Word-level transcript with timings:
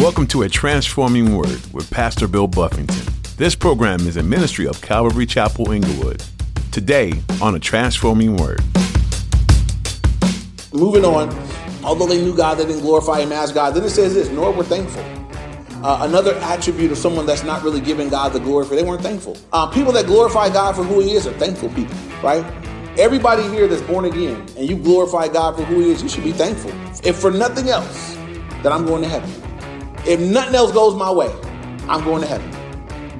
Welcome 0.00 0.26
to 0.28 0.44
A 0.44 0.48
Transforming 0.48 1.36
Word 1.36 1.60
with 1.74 1.90
Pastor 1.90 2.26
Bill 2.26 2.46
Buffington. 2.46 3.04
This 3.36 3.54
program 3.54 4.00
is 4.06 4.16
a 4.16 4.22
ministry 4.22 4.66
of 4.66 4.80
Calvary 4.80 5.26
Chapel 5.26 5.72
Inglewood. 5.72 6.24
Today 6.72 7.12
on 7.42 7.54
A 7.54 7.58
Transforming 7.58 8.38
Word. 8.38 8.62
Moving 10.72 11.04
on, 11.04 11.28
although 11.84 12.06
they 12.06 12.18
knew 12.18 12.34
God, 12.34 12.54
they 12.54 12.64
didn't 12.64 12.80
glorify 12.80 13.20
Him 13.20 13.30
as 13.30 13.52
God. 13.52 13.74
Then 13.74 13.84
it 13.84 13.90
says 13.90 14.14
this, 14.14 14.30
nor 14.30 14.50
were 14.52 14.64
thankful. 14.64 15.04
Uh, 15.84 16.06
another 16.08 16.34
attribute 16.36 16.90
of 16.90 16.96
someone 16.96 17.26
that's 17.26 17.44
not 17.44 17.62
really 17.62 17.82
giving 17.82 18.08
God 18.08 18.32
the 18.32 18.40
glory 18.40 18.64
for, 18.64 18.76
they 18.76 18.82
weren't 18.82 19.02
thankful. 19.02 19.36
Uh, 19.52 19.66
people 19.66 19.92
that 19.92 20.06
glorify 20.06 20.48
God 20.48 20.76
for 20.76 20.82
who 20.82 21.00
He 21.00 21.12
is 21.12 21.26
are 21.26 21.34
thankful 21.34 21.68
people, 21.74 21.94
right? 22.22 22.42
Everybody 22.98 23.42
here 23.50 23.68
that's 23.68 23.82
born 23.82 24.06
again 24.06 24.46
and 24.56 24.66
you 24.66 24.78
glorify 24.78 25.28
God 25.28 25.56
for 25.56 25.64
who 25.64 25.80
He 25.80 25.90
is, 25.90 26.02
you 26.02 26.08
should 26.08 26.24
be 26.24 26.32
thankful. 26.32 26.72
If 27.06 27.18
for 27.18 27.30
nothing 27.30 27.68
else, 27.68 28.16
that 28.62 28.72
I'm 28.72 28.86
going 28.86 29.02
to 29.02 29.08
heaven. 29.08 29.49
If 30.06 30.20
nothing 30.20 30.54
else 30.54 30.72
goes 30.72 30.94
my 30.94 31.10
way, 31.10 31.28
I'm 31.88 32.04
going 32.04 32.22
to 32.22 32.28
heaven. 32.28 32.50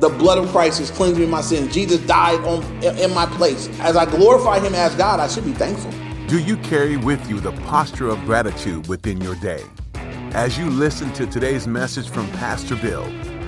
The 0.01 0.09
blood 0.09 0.39
of 0.39 0.49
Christ 0.49 0.79
has 0.79 0.91
cleansed 0.91 1.19
me 1.19 1.25
of 1.25 1.31
my 1.31 1.43
sins. 1.43 1.75
Jesus 1.75 2.01
died 2.07 2.41
on, 2.45 2.63
in 2.83 3.13
my 3.13 3.27
place. 3.27 3.69
As 3.81 3.97
I 3.97 4.07
glorify 4.07 4.59
him 4.59 4.75
as 4.75 4.95
God, 4.95 5.21
I 5.21 5.29
should 5.29 5.45
be 5.45 5.53
thankful. 5.53 5.91
Do 6.27 6.39
you 6.39 6.57
carry 6.59 6.97
with 6.97 7.29
you 7.29 7.39
the 7.39 7.53
posture 7.65 8.09
of 8.09 8.19
gratitude 8.25 8.87
within 8.87 9.21
your 9.21 9.35
day? 9.37 9.63
As 10.33 10.57
you 10.57 10.71
listen 10.71 11.13
to 11.15 11.27
today's 11.27 11.67
message 11.67 12.09
from 12.09 12.27
Pastor 12.31 12.77
Bill, 12.77 13.05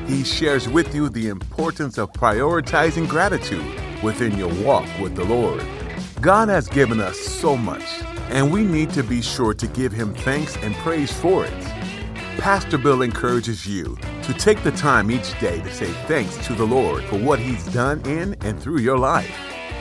he 0.06 0.24
shares 0.24 0.68
with 0.68 0.94
you 0.94 1.08
the 1.08 1.28
importance 1.28 1.96
of 1.96 2.12
prioritizing 2.12 3.08
gratitude 3.08 3.64
within 4.02 4.36
your 4.36 4.52
walk 4.62 4.86
with 5.00 5.14
the 5.14 5.24
Lord. 5.24 5.64
God 6.20 6.48
has 6.48 6.68
given 6.68 7.00
us 7.00 7.18
so 7.18 7.56
much, 7.56 7.84
and 8.28 8.52
we 8.52 8.62
need 8.62 8.90
to 8.90 9.02
be 9.02 9.22
sure 9.22 9.54
to 9.54 9.66
give 9.68 9.92
him 9.92 10.12
thanks 10.12 10.56
and 10.58 10.74
praise 10.76 11.12
for 11.12 11.46
it. 11.46 11.71
Pastor 12.42 12.76
Bill 12.76 13.02
encourages 13.02 13.68
you 13.68 13.96
to 14.24 14.34
take 14.34 14.60
the 14.64 14.72
time 14.72 15.12
each 15.12 15.38
day 15.38 15.60
to 15.60 15.72
say 15.72 15.86
thanks 16.08 16.44
to 16.48 16.54
the 16.54 16.66
Lord 16.66 17.04
for 17.04 17.16
what 17.16 17.38
He's 17.38 17.64
done 17.66 18.00
in 18.00 18.34
and 18.40 18.60
through 18.60 18.78
your 18.78 18.98
life. 18.98 19.32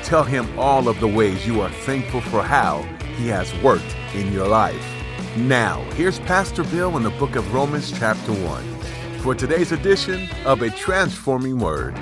Tell 0.04 0.24
Him 0.24 0.48
all 0.60 0.88
of 0.88 1.00
the 1.00 1.08
ways 1.08 1.48
you 1.48 1.60
are 1.62 1.72
thankful 1.72 2.22
for 2.22 2.44
how 2.44 2.84
He 3.18 3.28
has 3.30 3.52
worked 3.64 3.96
in 4.14 4.32
your 4.32 4.48
life. 4.48 4.86
Now, 5.36 5.82
here's 5.94 6.20
Pastor 6.20 6.64
Bill 6.66 6.96
in 6.98 7.02
the 7.02 7.10
book 7.10 7.36
of 7.36 7.52
Romans, 7.52 7.98
chapter 7.98 8.32
1, 8.32 8.64
for 9.22 9.34
today's 9.34 9.72
edition 9.72 10.30
of 10.46 10.62
A 10.62 10.70
Transforming 10.70 11.58
Word. 11.58 11.96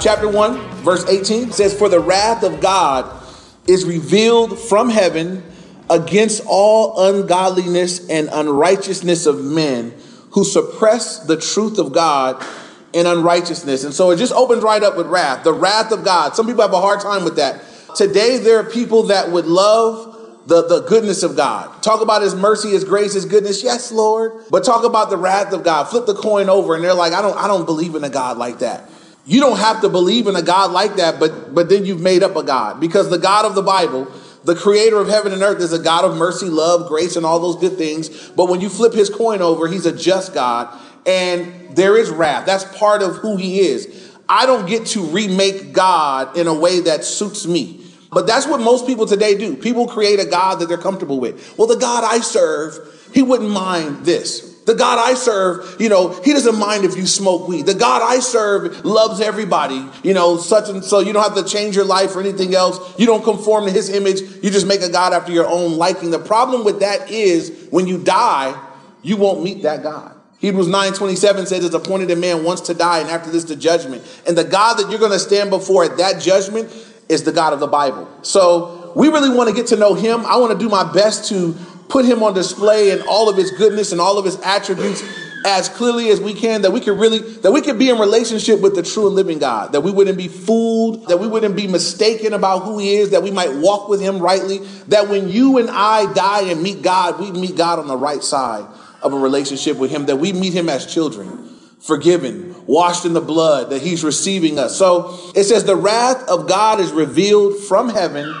Chapter 0.00 0.28
1, 0.28 0.58
verse 0.82 1.08
18 1.08 1.52
says, 1.52 1.78
For 1.78 1.88
the 1.88 2.00
wrath 2.00 2.42
of 2.42 2.60
God 2.60 3.24
is 3.68 3.84
revealed 3.84 4.58
from 4.58 4.90
heaven 4.90 5.44
against 5.90 6.42
all 6.46 7.08
ungodliness 7.08 8.08
and 8.08 8.28
unrighteousness 8.32 9.26
of 9.26 9.42
men 9.42 9.94
who 10.30 10.44
suppress 10.44 11.20
the 11.20 11.36
truth 11.36 11.78
of 11.78 11.92
God 11.92 12.44
in 12.92 13.06
unrighteousness. 13.06 13.84
And 13.84 13.92
so 13.92 14.10
it 14.10 14.16
just 14.16 14.32
opens 14.32 14.62
right 14.62 14.82
up 14.82 14.96
with 14.96 15.06
wrath, 15.06 15.44
the 15.44 15.52
wrath 15.52 15.92
of 15.92 16.04
God. 16.04 16.34
Some 16.34 16.46
people 16.46 16.62
have 16.62 16.72
a 16.72 16.80
hard 16.80 17.00
time 17.00 17.24
with 17.24 17.36
that. 17.36 17.62
Today, 17.96 18.38
there 18.38 18.58
are 18.58 18.64
people 18.64 19.04
that 19.04 19.30
would 19.30 19.46
love 19.46 20.14
the, 20.46 20.66
the 20.66 20.80
goodness 20.82 21.22
of 21.22 21.36
God. 21.36 21.82
Talk 21.82 22.00
about 22.00 22.22
his 22.22 22.34
mercy, 22.34 22.70
his 22.70 22.84
grace, 22.84 23.14
his 23.14 23.24
goodness. 23.24 23.62
Yes, 23.62 23.92
Lord. 23.92 24.32
But 24.50 24.64
talk 24.64 24.84
about 24.84 25.10
the 25.10 25.16
wrath 25.16 25.52
of 25.52 25.64
God. 25.64 25.84
Flip 25.84 26.06
the 26.06 26.14
coin 26.14 26.48
over 26.48 26.74
and 26.74 26.84
they're 26.84 26.94
like, 26.94 27.12
I 27.12 27.22
don't, 27.22 27.36
I 27.36 27.46
don't 27.46 27.64
believe 27.64 27.94
in 27.94 28.04
a 28.04 28.10
God 28.10 28.36
like 28.36 28.58
that. 28.60 28.90
You 29.26 29.40
don't 29.40 29.58
have 29.58 29.80
to 29.80 29.88
believe 29.88 30.26
in 30.26 30.36
a 30.36 30.42
God 30.42 30.70
like 30.70 30.96
that, 30.96 31.18
but, 31.18 31.54
but 31.54 31.68
then 31.68 31.86
you've 31.86 32.00
made 32.00 32.22
up 32.22 32.36
a 32.36 32.42
God 32.42 32.78
because 32.78 33.08
the 33.08 33.18
God 33.18 33.46
of 33.46 33.54
the 33.54 33.62
Bible 33.62 34.06
the 34.44 34.54
creator 34.54 34.98
of 34.98 35.08
heaven 35.08 35.32
and 35.32 35.42
earth 35.42 35.60
is 35.60 35.72
a 35.72 35.78
God 35.78 36.04
of 36.04 36.16
mercy, 36.16 36.46
love, 36.46 36.88
grace, 36.88 37.16
and 37.16 37.24
all 37.24 37.40
those 37.40 37.56
good 37.56 37.78
things. 37.78 38.30
But 38.30 38.48
when 38.48 38.60
you 38.60 38.68
flip 38.68 38.92
his 38.92 39.10
coin 39.10 39.42
over, 39.42 39.68
he's 39.68 39.86
a 39.86 39.96
just 39.96 40.34
God 40.34 40.78
and 41.06 41.76
there 41.76 41.96
is 41.96 42.10
wrath. 42.10 42.46
That's 42.46 42.64
part 42.76 43.02
of 43.02 43.16
who 43.16 43.36
he 43.36 43.60
is. 43.60 44.12
I 44.28 44.46
don't 44.46 44.66
get 44.66 44.86
to 44.88 45.02
remake 45.02 45.72
God 45.72 46.36
in 46.36 46.46
a 46.46 46.54
way 46.54 46.80
that 46.80 47.04
suits 47.04 47.46
me. 47.46 47.84
But 48.10 48.26
that's 48.26 48.46
what 48.46 48.60
most 48.60 48.86
people 48.86 49.06
today 49.06 49.36
do. 49.36 49.56
People 49.56 49.88
create 49.88 50.20
a 50.20 50.24
God 50.24 50.60
that 50.60 50.68
they're 50.68 50.78
comfortable 50.78 51.20
with. 51.20 51.58
Well, 51.58 51.66
the 51.66 51.76
God 51.76 52.04
I 52.04 52.20
serve, 52.20 53.10
he 53.12 53.22
wouldn't 53.22 53.50
mind 53.50 54.04
this. 54.04 54.53
The 54.66 54.74
God 54.74 54.98
I 54.98 55.14
serve, 55.14 55.76
you 55.78 55.88
know, 55.88 56.08
he 56.22 56.32
doesn't 56.32 56.58
mind 56.58 56.84
if 56.84 56.96
you 56.96 57.06
smoke 57.06 57.48
weed. 57.48 57.66
The 57.66 57.74
God 57.74 58.00
I 58.02 58.20
serve 58.20 58.84
loves 58.84 59.20
everybody, 59.20 59.86
you 60.02 60.14
know, 60.14 60.38
such 60.38 60.70
and 60.70 60.82
so 60.82 61.00
you 61.00 61.12
don't 61.12 61.22
have 61.22 61.34
to 61.34 61.50
change 61.50 61.76
your 61.76 61.84
life 61.84 62.16
or 62.16 62.20
anything 62.20 62.54
else. 62.54 62.98
You 62.98 63.06
don't 63.06 63.22
conform 63.22 63.66
to 63.66 63.70
his 63.70 63.90
image. 63.90 64.20
You 64.20 64.50
just 64.50 64.66
make 64.66 64.80
a 64.80 64.88
God 64.88 65.12
after 65.12 65.32
your 65.32 65.46
own 65.46 65.76
liking. 65.76 66.10
The 66.10 66.18
problem 66.18 66.64
with 66.64 66.80
that 66.80 67.10
is 67.10 67.68
when 67.70 67.86
you 67.86 68.02
die, 68.02 68.58
you 69.02 69.18
won't 69.18 69.42
meet 69.42 69.62
that 69.64 69.82
God. 69.82 70.14
Hebrews 70.38 70.68
9:27 70.68 71.46
says 71.46 71.64
it's 71.64 71.74
appointed 71.74 72.10
a 72.10 72.16
man 72.16 72.44
once 72.44 72.60
to 72.62 72.74
die 72.74 72.98
and 73.00 73.10
after 73.10 73.30
this 73.30 73.44
the 73.44 73.56
judgment. 73.56 74.02
And 74.26 74.36
the 74.36 74.44
God 74.44 74.78
that 74.78 74.90
you're 74.90 74.98
going 74.98 75.12
to 75.12 75.18
stand 75.18 75.50
before 75.50 75.84
at 75.84 75.98
that 75.98 76.20
judgment 76.20 76.70
is 77.08 77.22
the 77.22 77.32
God 77.32 77.52
of 77.52 77.60
the 77.60 77.66
Bible. 77.66 78.08
So 78.22 78.92
we 78.94 79.08
really 79.08 79.34
want 79.34 79.48
to 79.48 79.54
get 79.54 79.68
to 79.68 79.76
know 79.76 79.94
him. 79.94 80.24
I 80.26 80.36
want 80.36 80.52
to 80.52 80.58
do 80.58 80.68
my 80.68 80.90
best 80.92 81.28
to 81.30 81.54
put 81.88 82.04
him 82.04 82.22
on 82.22 82.34
display 82.34 82.90
in 82.90 83.02
all 83.02 83.28
of 83.28 83.36
his 83.36 83.50
goodness 83.52 83.92
and 83.92 84.00
all 84.00 84.18
of 84.18 84.24
his 84.24 84.38
attributes 84.40 85.02
as 85.46 85.68
clearly 85.68 86.08
as 86.08 86.20
we 86.20 86.32
can 86.32 86.62
that 86.62 86.70
we 86.70 86.80
could 86.80 86.98
really 86.98 87.18
that 87.18 87.52
we 87.52 87.60
could 87.60 87.78
be 87.78 87.90
in 87.90 87.98
relationship 87.98 88.60
with 88.60 88.74
the 88.74 88.82
true 88.82 89.06
and 89.06 89.14
living 89.14 89.38
God 89.38 89.72
that 89.72 89.82
we 89.82 89.90
wouldn't 89.92 90.16
be 90.16 90.28
fooled 90.28 91.06
that 91.08 91.18
we 91.18 91.28
wouldn't 91.28 91.54
be 91.54 91.66
mistaken 91.66 92.32
about 92.32 92.60
who 92.60 92.78
he 92.78 92.94
is 92.96 93.10
that 93.10 93.22
we 93.22 93.30
might 93.30 93.52
walk 93.52 93.88
with 93.88 94.00
him 94.00 94.18
rightly 94.18 94.58
that 94.88 95.08
when 95.08 95.28
you 95.28 95.58
and 95.58 95.68
I 95.70 96.10
die 96.14 96.50
and 96.50 96.62
meet 96.62 96.82
God 96.82 97.20
we 97.20 97.30
meet 97.30 97.56
God 97.56 97.78
on 97.78 97.86
the 97.86 97.96
right 97.96 98.22
side 98.22 98.66
of 99.02 99.12
a 99.12 99.18
relationship 99.18 99.76
with 99.76 99.90
him 99.90 100.06
that 100.06 100.16
we 100.16 100.32
meet 100.32 100.54
him 100.54 100.70
as 100.70 100.86
children 100.86 101.50
forgiven 101.84 102.54
washed 102.66 103.04
in 103.04 103.12
the 103.12 103.20
blood 103.20 103.70
that 103.70 103.82
he's 103.82 104.02
receiving 104.02 104.58
us. 104.58 104.76
So 104.78 105.18
it 105.34 105.44
says 105.44 105.64
the 105.64 105.76
wrath 105.76 106.26
of 106.28 106.48
God 106.48 106.80
is 106.80 106.92
revealed 106.92 107.58
from 107.58 107.90
heaven 107.90 108.34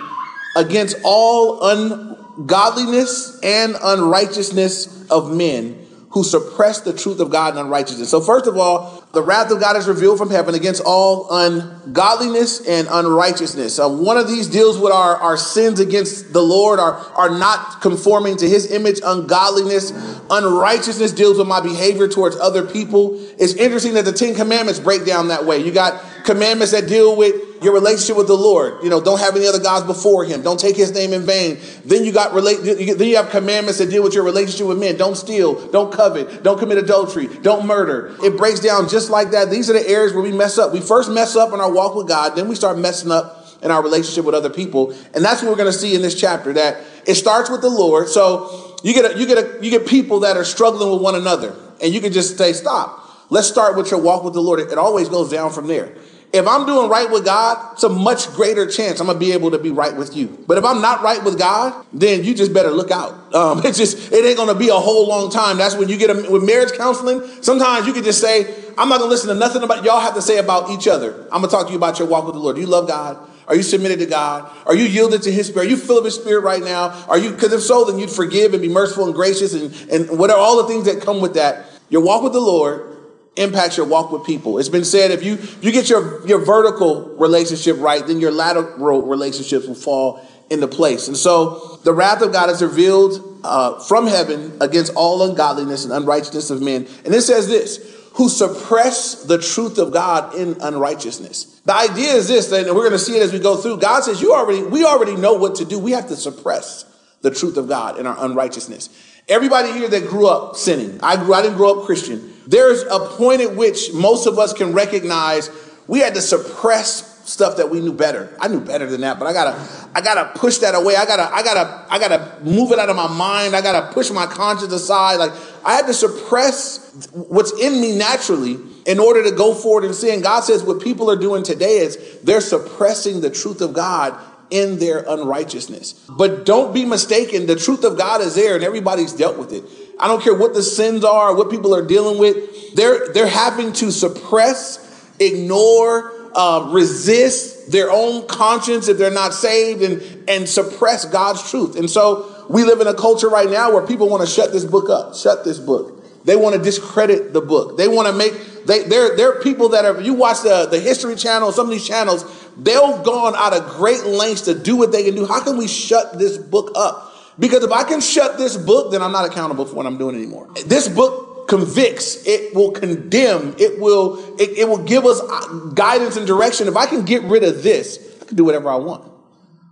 against 0.56 0.96
all 1.04 1.62
un 1.62 2.13
godliness 2.46 3.38
and 3.42 3.76
unrighteousness 3.82 5.10
of 5.10 5.34
men 5.34 5.84
who 6.14 6.22
suppress 6.22 6.80
the 6.82 6.92
truth 6.92 7.18
of 7.18 7.28
God 7.28 7.50
and 7.50 7.58
unrighteousness. 7.58 8.08
So, 8.08 8.20
first 8.20 8.46
of 8.46 8.56
all, 8.56 9.02
the 9.12 9.22
wrath 9.22 9.50
of 9.50 9.58
God 9.58 9.76
is 9.76 9.88
revealed 9.88 10.16
from 10.16 10.30
heaven 10.30 10.54
against 10.54 10.80
all 10.86 11.26
ungodliness 11.28 12.64
and 12.68 12.86
unrighteousness. 12.88 13.80
Uh, 13.80 13.88
one 13.88 14.16
of 14.16 14.28
these 14.28 14.46
deals 14.46 14.78
with 14.78 14.92
our, 14.92 15.16
our 15.16 15.36
sins 15.36 15.80
against 15.80 16.32
the 16.32 16.40
Lord, 16.40 16.78
are, 16.78 16.94
are 17.16 17.30
not 17.30 17.80
conforming 17.80 18.36
to 18.36 18.48
his 18.48 18.70
image. 18.70 19.00
Ungodliness, 19.04 19.90
unrighteousness 20.30 21.10
deals 21.10 21.36
with 21.36 21.48
my 21.48 21.60
behavior 21.60 22.06
towards 22.06 22.36
other 22.36 22.64
people. 22.64 23.18
It's 23.36 23.54
interesting 23.54 23.94
that 23.94 24.04
the 24.04 24.12
Ten 24.12 24.36
Commandments 24.36 24.78
break 24.78 25.04
down 25.04 25.28
that 25.28 25.44
way. 25.44 25.58
You 25.58 25.72
got 25.72 26.00
commandments 26.24 26.72
that 26.72 26.88
deal 26.88 27.16
with 27.16 27.62
your 27.62 27.72
relationship 27.72 28.16
with 28.16 28.26
the 28.26 28.36
Lord. 28.36 28.82
You 28.82 28.90
know, 28.90 29.00
don't 29.00 29.20
have 29.20 29.36
any 29.36 29.46
other 29.46 29.60
gods 29.60 29.86
before 29.86 30.24
him. 30.24 30.42
Don't 30.42 30.58
take 30.58 30.76
his 30.76 30.92
name 30.92 31.12
in 31.12 31.22
vain. 31.22 31.58
Then 31.84 32.04
you 32.04 32.12
got 32.12 32.32
relate 32.32 32.62
then 32.62 33.08
you 33.08 33.16
have 33.16 33.30
commandments 33.30 33.78
that 33.78 33.90
deal 33.90 34.02
with 34.02 34.14
your 34.14 34.24
relationship 34.24 34.66
with 34.66 34.78
men. 34.78 34.96
Don't 34.96 35.16
steal, 35.16 35.68
don't 35.68 35.92
covet, 35.92 36.42
don't 36.42 36.58
commit 36.58 36.78
adultery, 36.78 37.26
don't 37.26 37.66
murder. 37.66 38.14
It 38.22 38.36
breaks 38.36 38.60
down 38.60 38.88
just 38.88 39.10
like 39.10 39.30
that. 39.30 39.50
These 39.50 39.70
are 39.70 39.74
the 39.74 39.88
areas 39.88 40.12
where 40.12 40.22
we 40.22 40.32
mess 40.32 40.58
up. 40.58 40.72
We 40.72 40.80
first 40.80 41.10
mess 41.10 41.36
up 41.36 41.52
in 41.52 41.60
our 41.60 41.72
walk 41.72 41.94
with 41.94 42.08
God, 42.08 42.36
then 42.36 42.48
we 42.48 42.54
start 42.54 42.78
messing 42.78 43.10
up 43.10 43.46
in 43.62 43.70
our 43.70 43.82
relationship 43.82 44.24
with 44.24 44.34
other 44.34 44.50
people. 44.50 44.94
And 45.14 45.24
that's 45.24 45.42
what 45.42 45.50
we're 45.50 45.56
going 45.56 45.72
to 45.72 45.78
see 45.78 45.94
in 45.94 46.02
this 46.02 46.18
chapter 46.18 46.52
that 46.52 46.82
it 47.06 47.14
starts 47.14 47.50
with 47.50 47.62
the 47.62 47.70
Lord. 47.70 48.08
So 48.08 48.76
you 48.82 48.92
get 48.92 49.14
a, 49.14 49.18
you 49.18 49.26
get 49.26 49.38
a, 49.38 49.64
you 49.64 49.70
get 49.70 49.86
people 49.86 50.20
that 50.20 50.36
are 50.36 50.44
struggling 50.44 50.92
with 50.92 51.00
one 51.00 51.14
another 51.14 51.56
and 51.82 51.92
you 51.92 52.00
can 52.00 52.12
just 52.12 52.36
say, 52.36 52.52
stop. 52.52 53.00
Let's 53.30 53.48
start 53.48 53.76
with 53.76 53.90
your 53.90 54.00
walk 54.00 54.22
with 54.22 54.34
the 54.34 54.42
Lord. 54.42 54.60
It 54.60 54.76
always 54.76 55.08
goes 55.08 55.30
down 55.30 55.50
from 55.50 55.66
there. 55.66 55.96
If 56.34 56.48
I'm 56.48 56.66
doing 56.66 56.90
right 56.90 57.08
with 57.08 57.24
God, 57.24 57.74
it's 57.74 57.84
a 57.84 57.88
much 57.88 58.26
greater 58.32 58.66
chance 58.66 58.98
I'm 58.98 59.06
gonna 59.06 59.20
be 59.20 59.30
able 59.30 59.52
to 59.52 59.58
be 59.58 59.70
right 59.70 59.94
with 59.96 60.16
you. 60.16 60.36
But 60.48 60.58
if 60.58 60.64
I'm 60.64 60.82
not 60.82 61.00
right 61.00 61.22
with 61.22 61.38
God, 61.38 61.86
then 61.92 62.24
you 62.24 62.34
just 62.34 62.52
better 62.52 62.70
look 62.70 62.90
out. 62.90 63.20
Um, 63.34 63.62
it's 63.64 63.76
just 63.76 64.12
it 64.12 64.24
ain't 64.24 64.36
gonna 64.36 64.54
be 64.54 64.68
a 64.68 64.74
whole 64.74 65.08
long 65.08 65.28
time. 65.28 65.58
That's 65.58 65.74
when 65.74 65.88
you 65.88 65.96
get 65.96 66.08
a, 66.08 66.30
with 66.30 66.44
marriage 66.44 66.72
counseling. 66.78 67.20
Sometimes 67.42 67.84
you 67.84 67.92
can 67.92 68.04
just 68.04 68.20
say, 68.20 68.46
"I'm 68.78 68.88
not 68.88 69.00
gonna 69.00 69.10
listen 69.10 69.28
to 69.28 69.34
nothing 69.34 69.64
about 69.64 69.84
y'all 69.84 69.98
have 69.98 70.14
to 70.14 70.22
say 70.22 70.38
about 70.38 70.70
each 70.70 70.86
other. 70.86 71.24
I'm 71.32 71.40
gonna 71.40 71.48
talk 71.48 71.66
to 71.66 71.72
you 71.72 71.76
about 71.76 71.98
your 71.98 72.06
walk 72.06 72.26
with 72.26 72.34
the 72.34 72.40
Lord. 72.40 72.54
Do 72.54 72.62
you 72.62 72.68
love 72.68 72.86
God? 72.86 73.18
Are 73.48 73.56
you 73.56 73.64
submitted 73.64 73.98
to 73.98 74.06
God? 74.06 74.48
Are 74.66 74.74
you 74.76 74.84
yielded 74.84 75.22
to 75.22 75.32
His 75.32 75.48
Spirit? 75.48 75.66
Are 75.66 75.68
you 75.68 75.76
filled 75.76 76.04
with 76.04 76.14
His 76.14 76.22
Spirit 76.22 76.44
right 76.44 76.62
now? 76.62 77.04
Are 77.08 77.18
you? 77.18 77.32
Because 77.32 77.52
if 77.52 77.60
so, 77.60 77.84
then 77.86 77.98
you'd 77.98 78.08
forgive 78.08 78.52
and 78.52 78.62
be 78.62 78.68
merciful 78.68 79.06
and 79.06 79.14
gracious 79.14 79.52
and 79.52 79.74
and 79.90 80.16
whatever 80.16 80.38
all 80.38 80.62
the 80.62 80.68
things 80.68 80.84
that 80.84 81.02
come 81.02 81.20
with 81.20 81.34
that. 81.34 81.66
Your 81.90 82.02
walk 82.02 82.22
with 82.22 82.34
the 82.34 82.40
Lord 82.40 82.93
impacts 83.36 83.76
your 83.76 83.86
walk 83.86 84.12
with 84.12 84.24
people. 84.24 84.58
It's 84.58 84.68
been 84.68 84.84
said 84.84 85.10
if 85.10 85.24
you 85.24 85.38
you 85.60 85.72
get 85.72 85.88
your 85.88 86.26
your 86.26 86.44
vertical 86.44 87.14
relationship 87.16 87.76
right, 87.80 88.06
then 88.06 88.20
your 88.20 88.30
lateral 88.30 89.02
relationships 89.02 89.66
will 89.66 89.74
fall 89.74 90.26
into 90.50 90.68
place. 90.68 91.08
And 91.08 91.16
so 91.16 91.80
the 91.84 91.92
wrath 91.92 92.22
of 92.22 92.32
God 92.32 92.50
is 92.50 92.62
revealed 92.62 93.40
uh, 93.44 93.80
from 93.80 94.06
heaven 94.06 94.56
against 94.60 94.94
all 94.94 95.28
ungodliness 95.28 95.84
and 95.84 95.92
unrighteousness 95.92 96.50
of 96.50 96.62
men. 96.62 96.86
And 97.04 97.14
it 97.14 97.22
says 97.22 97.48
this. 97.48 97.92
Who 98.14 98.28
suppress 98.28 99.24
the 99.24 99.38
truth 99.38 99.76
of 99.76 99.92
God 99.92 100.36
in 100.36 100.56
unrighteousness. 100.60 101.60
The 101.64 101.74
idea 101.74 102.12
is 102.12 102.28
this, 102.28 102.52
and 102.52 102.68
we're 102.68 102.88
going 102.88 102.92
to 102.92 102.98
see 103.00 103.16
it 103.16 103.22
as 103.22 103.32
we 103.32 103.40
go 103.40 103.56
through. 103.56 103.78
God 103.78 104.04
says, 104.04 104.22
You 104.22 104.32
already, 104.32 104.62
we 104.62 104.84
already 104.84 105.16
know 105.16 105.34
what 105.34 105.56
to 105.56 105.64
do. 105.64 105.80
We 105.80 105.90
have 105.90 106.06
to 106.06 106.14
suppress 106.14 106.84
the 107.22 107.32
truth 107.32 107.56
of 107.56 107.68
God 107.68 107.98
in 107.98 108.06
our 108.06 108.14
unrighteousness. 108.24 108.88
Everybody 109.28 109.72
here 109.72 109.88
that 109.88 110.06
grew 110.06 110.28
up 110.28 110.54
sinning, 110.54 111.00
I 111.02 111.16
grew, 111.16 111.34
I 111.34 111.42
didn't 111.42 111.56
grow 111.56 111.80
up 111.80 111.86
Christian. 111.86 112.33
There's 112.46 112.82
a 112.82 112.98
point 113.00 113.40
at 113.40 113.54
which 113.54 113.92
most 113.92 114.26
of 114.26 114.38
us 114.38 114.52
can 114.52 114.72
recognize 114.72 115.50
we 115.86 116.00
had 116.00 116.14
to 116.14 116.20
suppress 116.20 117.14
stuff 117.24 117.56
that 117.56 117.70
we 117.70 117.80
knew 117.80 117.92
better. 117.92 118.36
I 118.38 118.48
knew 118.48 118.60
better 118.60 118.86
than 118.86 119.00
that, 119.00 119.18
but 119.18 119.26
I 119.26 119.32
gotta, 119.32 119.88
I 119.94 120.00
gotta 120.00 120.38
push 120.38 120.58
that 120.58 120.74
away. 120.74 120.94
I 120.96 121.06
gotta, 121.06 121.34
I 121.34 121.42
gotta, 121.42 121.86
I 121.90 121.98
gotta 121.98 122.38
move 122.42 122.72
it 122.72 122.78
out 122.78 122.90
of 122.90 122.96
my 122.96 123.08
mind. 123.08 123.56
I 123.56 123.62
gotta 123.62 123.92
push 123.92 124.10
my 124.10 124.26
conscience 124.26 124.72
aside. 124.72 125.16
Like 125.16 125.32
I 125.64 125.74
had 125.74 125.86
to 125.86 125.94
suppress 125.94 127.08
what's 127.12 127.52
in 127.58 127.80
me 127.80 127.96
naturally 127.96 128.58
in 128.86 128.98
order 128.98 129.24
to 129.24 129.30
go 129.30 129.54
forward 129.54 129.84
and 129.84 129.94
sin. 129.94 130.20
God 130.20 130.40
says 130.40 130.62
what 130.62 130.82
people 130.82 131.10
are 131.10 131.16
doing 131.16 131.42
today 131.42 131.78
is 131.78 132.20
they're 132.22 132.42
suppressing 132.42 133.20
the 133.20 133.30
truth 133.30 133.62
of 133.62 133.72
God 133.72 134.18
in 134.50 134.78
their 134.78 135.04
unrighteousness. 135.08 135.94
But 136.08 136.44
don't 136.44 136.74
be 136.74 136.84
mistaken, 136.84 137.46
the 137.46 137.56
truth 137.56 137.84
of 137.84 137.96
God 137.96 138.20
is 138.20 138.34
there 138.34 138.54
and 138.54 138.62
everybody's 138.62 139.12
dealt 139.12 139.38
with 139.38 139.52
it. 139.52 139.64
I 139.98 140.08
don't 140.08 140.22
care 140.22 140.34
what 140.34 140.54
the 140.54 140.62
sins 140.62 141.04
are, 141.04 141.34
what 141.34 141.50
people 141.50 141.74
are 141.74 141.86
dealing 141.86 142.18
with. 142.18 142.74
They're 142.74 143.12
they're 143.12 143.28
having 143.28 143.72
to 143.74 143.92
suppress, 143.92 145.08
ignore, 145.20 146.12
uh, 146.34 146.70
resist 146.72 147.70
their 147.70 147.90
own 147.90 148.26
conscience 148.26 148.88
if 148.88 148.98
they're 148.98 149.10
not 149.10 149.32
saved 149.32 149.82
and, 149.82 150.28
and 150.28 150.48
suppress 150.48 151.04
God's 151.04 151.48
truth. 151.50 151.76
And 151.76 151.88
so 151.88 152.46
we 152.50 152.64
live 152.64 152.80
in 152.80 152.86
a 152.86 152.94
culture 152.94 153.28
right 153.28 153.48
now 153.48 153.72
where 153.72 153.86
people 153.86 154.08
want 154.08 154.22
to 154.22 154.28
shut 154.28 154.52
this 154.52 154.64
book 154.64 154.90
up, 154.90 155.14
shut 155.14 155.44
this 155.44 155.58
book. 155.58 156.02
They 156.24 156.36
want 156.36 156.56
to 156.56 156.62
discredit 156.62 157.32
the 157.32 157.40
book. 157.40 157.76
They 157.76 157.86
want 157.86 158.08
to 158.08 158.14
make, 158.14 158.32
they, 158.66 158.84
they're, 158.84 159.16
they're 159.16 159.40
people 159.40 159.70
that 159.70 159.84
are, 159.84 160.00
you 160.00 160.14
watch 160.14 160.42
the, 160.42 160.66
the 160.70 160.80
History 160.80 161.16
Channel, 161.16 161.52
some 161.52 161.66
of 161.66 161.72
these 161.72 161.86
channels, 161.86 162.24
they've 162.56 162.76
gone 162.76 163.34
out 163.36 163.54
of 163.54 163.68
great 163.76 164.04
lengths 164.04 164.42
to 164.42 164.58
do 164.58 164.76
what 164.76 164.90
they 164.90 165.04
can 165.04 165.14
do. 165.14 165.26
How 165.26 165.42
can 165.42 165.58
we 165.58 165.68
shut 165.68 166.18
this 166.18 166.38
book 166.38 166.72
up? 166.74 167.13
Because 167.38 167.64
if 167.64 167.72
I 167.72 167.84
can 167.84 168.00
shut 168.00 168.38
this 168.38 168.56
book, 168.56 168.92
then 168.92 169.02
I'm 169.02 169.12
not 169.12 169.26
accountable 169.26 169.64
for 169.64 169.74
what 169.74 169.86
I'm 169.86 169.98
doing 169.98 170.14
anymore. 170.14 170.48
This 170.66 170.88
book 170.88 171.48
convicts, 171.48 172.26
it 172.26 172.54
will 172.54 172.70
condemn, 172.70 173.54
it 173.58 173.78
will, 173.78 174.18
it, 174.40 174.50
it 174.58 174.68
will 174.68 174.82
give 174.84 175.04
us 175.04 175.20
uh, 175.20 175.70
guidance 175.74 176.16
and 176.16 176.26
direction. 176.26 176.68
If 176.68 176.76
I 176.76 176.86
can 176.86 177.04
get 177.04 177.22
rid 177.24 177.42
of 177.42 177.62
this, 177.62 177.98
I 178.22 178.24
can 178.24 178.36
do 178.36 178.44
whatever 178.44 178.70
I 178.70 178.76
want. 178.76 179.04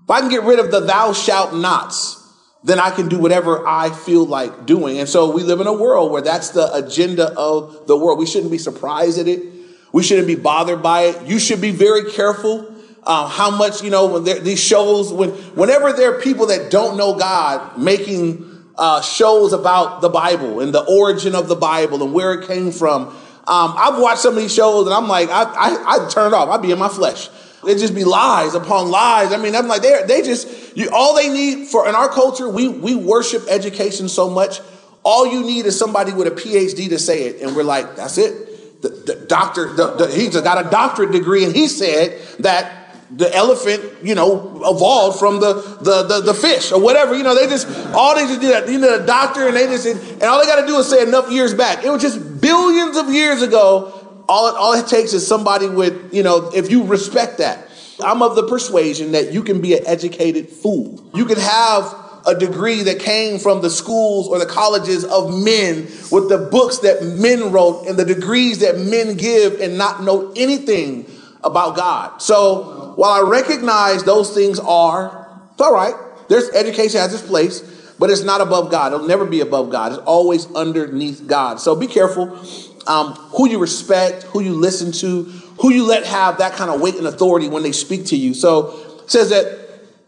If 0.04 0.10
I 0.10 0.20
can 0.20 0.28
get 0.28 0.42
rid 0.42 0.58
of 0.58 0.70
the 0.70 0.80
thou 0.80 1.12
shalt 1.12 1.54
nots, 1.54 2.18
then 2.64 2.78
I 2.78 2.90
can 2.90 3.08
do 3.08 3.18
whatever 3.18 3.66
I 3.66 3.90
feel 3.90 4.24
like 4.24 4.66
doing. 4.66 4.98
And 4.98 5.08
so 5.08 5.32
we 5.32 5.42
live 5.42 5.60
in 5.60 5.66
a 5.66 5.72
world 5.72 6.12
where 6.12 6.22
that's 6.22 6.50
the 6.50 6.72
agenda 6.74 7.32
of 7.32 7.86
the 7.86 7.96
world. 7.96 8.18
We 8.18 8.26
shouldn't 8.26 8.52
be 8.52 8.58
surprised 8.58 9.18
at 9.18 9.26
it. 9.26 9.42
We 9.92 10.02
shouldn't 10.02 10.26
be 10.26 10.36
bothered 10.36 10.82
by 10.82 11.02
it. 11.02 11.26
You 11.26 11.38
should 11.38 11.60
be 11.60 11.70
very 11.70 12.10
careful 12.12 12.71
uh, 13.04 13.28
how 13.28 13.50
much, 13.50 13.82
you 13.82 13.90
know, 13.90 14.06
when 14.06 14.24
these 14.44 14.62
shows, 14.62 15.12
when, 15.12 15.30
whenever 15.30 15.92
there 15.92 16.14
are 16.14 16.20
people 16.20 16.46
that 16.46 16.70
don't 16.70 16.96
know 16.96 17.16
God 17.16 17.78
making 17.78 18.48
uh, 18.78 19.00
shows 19.02 19.52
about 19.52 20.00
the 20.00 20.08
Bible 20.08 20.60
and 20.60 20.72
the 20.72 20.82
origin 20.82 21.34
of 21.34 21.48
the 21.48 21.56
Bible 21.56 22.02
and 22.02 22.12
where 22.12 22.32
it 22.34 22.46
came 22.46 22.70
from. 22.70 23.08
Um, 23.44 23.74
I've 23.76 24.00
watched 24.00 24.20
some 24.20 24.34
of 24.34 24.40
these 24.40 24.54
shows 24.54 24.86
and 24.86 24.94
I'm 24.94 25.08
like, 25.08 25.28
I, 25.30 25.42
I, 25.42 26.04
I 26.06 26.08
turn 26.08 26.32
it 26.32 26.36
off. 26.36 26.48
I'd 26.48 26.62
be 26.62 26.70
in 26.70 26.78
my 26.78 26.88
flesh. 26.88 27.28
It'd 27.64 27.78
just 27.78 27.94
be 27.94 28.04
lies 28.04 28.54
upon 28.54 28.90
lies. 28.90 29.32
I 29.32 29.36
mean, 29.36 29.54
I'm 29.54 29.68
like, 29.68 29.82
they 29.82 30.02
they 30.06 30.22
just 30.22 30.76
you, 30.76 30.90
all 30.92 31.14
they 31.14 31.28
need 31.28 31.68
for 31.68 31.88
in 31.88 31.94
our 31.94 32.08
culture. 32.08 32.48
We 32.48 32.68
we 32.68 32.96
worship 32.96 33.44
education 33.48 34.08
so 34.08 34.28
much. 34.28 34.60
All 35.04 35.26
you 35.26 35.42
need 35.42 35.66
is 35.66 35.78
somebody 35.78 36.12
with 36.12 36.26
a 36.26 36.32
PhD 36.32 36.88
to 36.88 36.98
say 36.98 37.24
it, 37.24 37.40
and 37.40 37.54
we're 37.54 37.62
like, 37.62 37.94
that's 37.94 38.18
it. 38.18 38.82
The, 38.82 38.88
the 38.88 39.14
doctor, 39.26 39.72
the, 39.72 39.94
the, 39.94 40.08
he's 40.08 40.40
got 40.40 40.64
a 40.64 40.68
doctorate 40.70 41.12
degree, 41.12 41.44
and 41.44 41.54
he 41.54 41.68
said 41.68 42.20
that 42.40 42.81
the 43.16 43.34
elephant, 43.34 43.82
you 44.02 44.14
know, 44.14 44.62
evolved 44.64 45.18
from 45.18 45.38
the, 45.40 45.54
the, 45.82 46.02
the, 46.04 46.20
the, 46.20 46.34
fish 46.34 46.72
or 46.72 46.80
whatever. 46.80 47.14
You 47.14 47.22
know, 47.22 47.34
they 47.34 47.46
just, 47.46 47.68
all 47.92 48.14
they 48.14 48.26
just 48.26 48.40
did, 48.40 48.52
that. 48.52 48.72
you 48.72 48.78
know, 48.78 48.98
the 48.98 49.06
doctor 49.06 49.46
and 49.46 49.56
they 49.56 49.66
just, 49.66 49.86
and 49.86 50.22
all 50.22 50.40
they 50.40 50.46
got 50.46 50.60
to 50.60 50.66
do 50.66 50.78
is 50.78 50.88
say 50.88 51.02
enough 51.02 51.30
years 51.30 51.52
back. 51.52 51.84
It 51.84 51.90
was 51.90 52.00
just 52.00 52.40
billions 52.40 52.96
of 52.96 53.12
years 53.12 53.42
ago. 53.42 54.24
All 54.28 54.48
it, 54.48 54.54
all 54.56 54.72
it 54.72 54.86
takes 54.86 55.12
is 55.12 55.26
somebody 55.26 55.68
with, 55.68 56.14
you 56.14 56.22
know, 56.22 56.50
if 56.54 56.70
you 56.70 56.84
respect 56.84 57.38
that. 57.38 57.68
I'm 58.02 58.22
of 58.22 58.34
the 58.34 58.48
persuasion 58.48 59.12
that 59.12 59.32
you 59.32 59.42
can 59.42 59.60
be 59.60 59.76
an 59.76 59.86
educated 59.86 60.48
fool. 60.48 61.04
You 61.14 61.26
can 61.26 61.38
have 61.38 61.94
a 62.26 62.34
degree 62.34 62.82
that 62.82 63.00
came 63.00 63.38
from 63.38 63.60
the 63.62 63.70
schools 63.70 64.28
or 64.28 64.38
the 64.38 64.46
colleges 64.46 65.04
of 65.04 65.30
men 65.34 65.82
with 66.10 66.28
the 66.28 66.48
books 66.50 66.78
that 66.78 67.02
men 67.02 67.52
wrote 67.52 67.86
and 67.86 67.98
the 67.98 68.04
degrees 68.04 68.60
that 68.60 68.78
men 68.78 69.16
give 69.16 69.60
and 69.60 69.76
not 69.76 70.02
know 70.02 70.32
anything 70.36 71.06
about 71.44 71.76
God. 71.76 72.22
So, 72.22 72.81
while 72.96 73.24
I 73.24 73.28
recognize 73.28 74.04
those 74.04 74.34
things 74.34 74.58
are, 74.58 75.28
it's 75.52 75.60
all 75.60 75.74
right. 75.74 75.94
There's 76.28 76.48
education 76.50 77.00
has 77.00 77.12
its 77.12 77.22
place, 77.22 77.60
but 77.98 78.10
it's 78.10 78.22
not 78.22 78.40
above 78.40 78.70
God. 78.70 78.92
It'll 78.92 79.06
never 79.06 79.24
be 79.24 79.40
above 79.40 79.70
God. 79.70 79.92
It's 79.92 80.00
always 80.02 80.52
underneath 80.54 81.26
God. 81.26 81.60
So 81.60 81.76
be 81.76 81.86
careful 81.86 82.38
um, 82.86 83.12
who 83.36 83.48
you 83.48 83.58
respect, 83.58 84.24
who 84.24 84.40
you 84.40 84.54
listen 84.54 84.92
to, 84.92 85.24
who 85.60 85.72
you 85.72 85.84
let 85.84 86.04
have 86.06 86.38
that 86.38 86.54
kind 86.54 86.70
of 86.70 86.80
weight 86.80 86.96
and 86.96 87.06
authority 87.06 87.48
when 87.48 87.62
they 87.62 87.72
speak 87.72 88.06
to 88.06 88.16
you. 88.16 88.34
So 88.34 89.02
it 89.02 89.10
says 89.10 89.30
that 89.30 89.62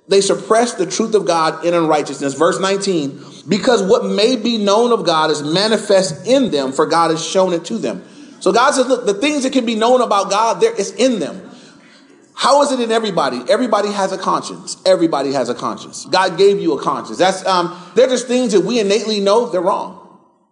they 0.08 0.20
suppress 0.20 0.74
the 0.74 0.86
truth 0.86 1.14
of 1.14 1.26
God 1.26 1.64
in 1.64 1.74
unrighteousness. 1.74 2.34
Verse 2.34 2.60
19, 2.60 3.20
because 3.48 3.82
what 3.82 4.04
may 4.04 4.36
be 4.36 4.58
known 4.58 4.92
of 4.92 5.06
God 5.06 5.30
is 5.30 5.42
manifest 5.42 6.26
in 6.26 6.50
them, 6.50 6.72
for 6.72 6.86
God 6.86 7.10
has 7.10 7.24
shown 7.24 7.52
it 7.52 7.64
to 7.66 7.78
them. 7.78 8.04
So 8.40 8.52
God 8.52 8.72
says, 8.72 8.86
look, 8.86 9.06
the 9.06 9.14
things 9.14 9.44
that 9.44 9.52
can 9.52 9.64
be 9.64 9.74
known 9.74 10.02
about 10.02 10.30
God, 10.30 10.60
there 10.60 10.74
is 10.74 10.92
in 10.92 11.18
them. 11.18 11.43
How 12.34 12.62
is 12.62 12.72
it 12.72 12.80
in 12.80 12.90
everybody? 12.90 13.42
Everybody 13.48 13.90
has 13.90 14.12
a 14.12 14.18
conscience. 14.18 14.76
Everybody 14.84 15.32
has 15.32 15.48
a 15.48 15.54
conscience. 15.54 16.04
God 16.06 16.36
gave 16.36 16.60
you 16.60 16.76
a 16.76 16.82
conscience. 16.82 17.18
That's 17.18 17.44
um, 17.46 17.80
they're 17.94 18.08
just 18.08 18.26
things 18.26 18.52
that 18.52 18.60
we 18.62 18.80
innately 18.80 19.20
know 19.20 19.48
they're 19.48 19.60
wrong. 19.60 20.00